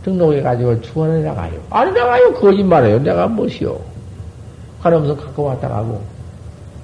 [0.04, 1.52] 등록해가지고 추원해 나가요.
[1.70, 2.34] 안 나가요.
[2.34, 3.00] 거짓말해요.
[3.00, 3.80] 내가 무엇이요.
[4.82, 6.02] 관음성 갖고 왔다 가고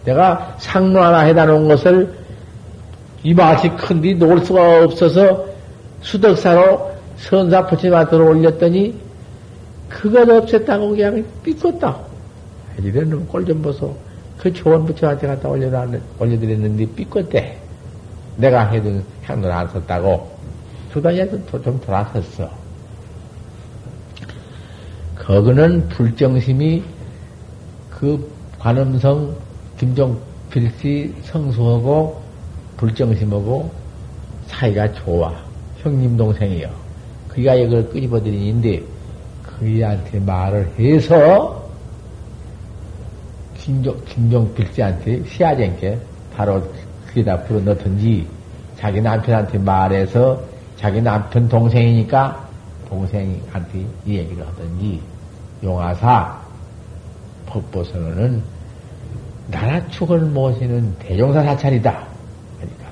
[0.06, 2.14] 내가 상로 하나 해다 놓은 것을
[3.24, 5.46] 이마치 큰데 놓을 수가 없어서
[6.02, 8.96] 수덕사로 선사 부처님한테 올렸더니
[9.90, 11.98] 그것 없앴다고 그냥 삐끗다.
[12.84, 13.96] 이런 꼴좀 보소.
[14.38, 17.58] 그 좋은 부처한테 갖다 올려드렸는데 삐끗대.
[18.38, 20.30] 내가 해둔 향을 안 썼다고.
[20.92, 22.50] 두다니도 좀 돌아섰어.
[25.18, 26.84] 거기는 불정심이
[27.90, 28.30] 그
[28.60, 29.36] 관음성
[29.78, 32.22] 김종필 씨 성수하고
[32.78, 33.72] 불정심하고
[34.48, 35.34] 사이가 좋아.
[35.78, 36.70] 형님 동생이요.
[37.30, 38.84] 그가 이걸 끄집어들이는데
[39.44, 41.66] 그이한테 말을 해서
[43.56, 46.00] 김종, 김종필 씨한테 시아쟁께
[46.36, 46.62] 바로
[47.08, 48.28] 그에다 불어 넣든지
[48.78, 50.42] 자기 남편한테 말해서
[50.78, 52.48] 자기 남편 동생이니까
[52.90, 55.02] 동생한테 이 얘기를 하든지
[55.64, 56.40] 용화사
[57.48, 58.44] 법보선언은
[59.48, 62.08] 나라 축을 모시는 대종사 사찰이다.
[62.58, 62.86] 그러니까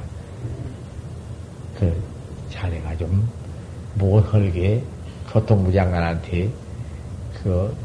[1.80, 2.02] 그
[2.52, 3.28] 자네가 좀
[3.96, 4.84] 못헐게
[5.32, 6.50] 교통부 장관한테
[7.42, 7.76] 그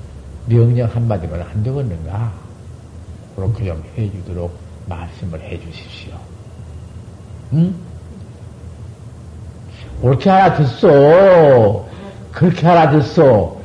[0.47, 2.33] 명령 한마디만 안 되겠는가?
[3.37, 6.15] 그렇게 좀 해주도록 말씀을 해주십시오.
[7.55, 7.75] 응?
[10.03, 11.89] 옳게 알아듣소.
[12.33, 13.59] 그렇게 알아듣소.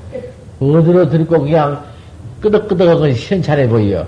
[0.59, 1.83] 어디로 들고 그냥
[2.41, 4.07] 끄덕끄덕한 건 시원찮아 보여.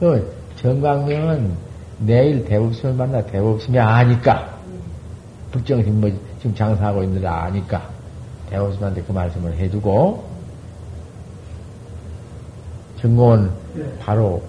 [0.00, 1.54] 그 정광명은
[1.98, 4.58] 내일 대법심을 만나 대법심이 아니까
[5.52, 7.88] 불정심 뭐 지금 장사하고 있는 줄 아니까
[8.48, 10.24] 대법심한테 그 말씀을 해주고
[13.00, 13.50] 정공은
[14.00, 14.42] 바로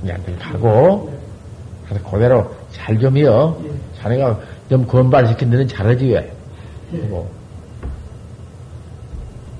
[0.00, 1.12] 그냥 가고
[1.88, 3.60] 가서 그대로 잘 좀이요.
[3.98, 6.32] 자네가 좀 건반시킨 데는 잘하지 왜?
[7.08, 7.30] 뭐.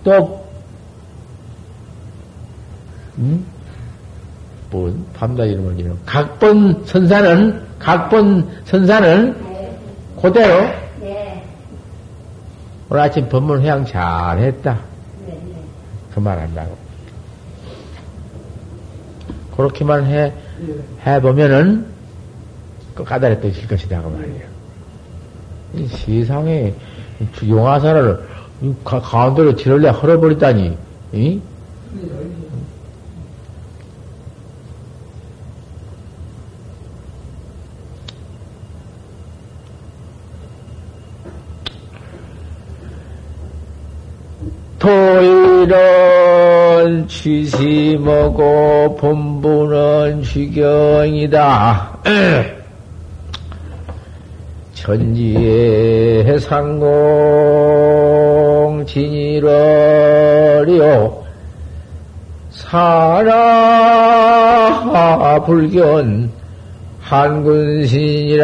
[0.02, 0.44] 또,
[3.18, 3.46] 음?
[4.74, 5.96] 뭔, 밤낮 이름을 이름.
[6.04, 9.78] 각본 선사는, 각본 선사는 네.
[10.20, 10.62] 그대로
[11.00, 11.46] 네.
[12.90, 14.80] 오늘 아침 법문 회양 잘 했다.
[15.28, 15.32] 네.
[15.32, 15.54] 네.
[16.12, 16.76] 그말 한다고.
[19.56, 20.32] 그렇게만 해,
[21.06, 21.86] 해보면은,
[22.96, 24.44] 그 떠질 것이다, 그 말이에요.
[25.74, 26.74] 이 세상에,
[27.46, 28.28] 용화사를
[28.62, 30.76] 이 가, 가운데로 지를래 헐어버리다니,
[31.12, 31.40] 이?
[44.84, 45.72] 토일은
[47.08, 51.98] 취심하고 본부는 취경이다.
[54.74, 56.84] 천지의 상공
[58.86, 60.04] 진일어리요
[62.50, 63.32] 사라
[65.46, 66.30] 불견
[67.06, 68.38] 이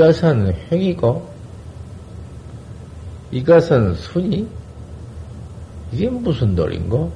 [0.00, 1.28] 것은 획이고,
[3.32, 4.48] 이것은 순이?
[5.92, 7.12] 이게 무슨 돌인고?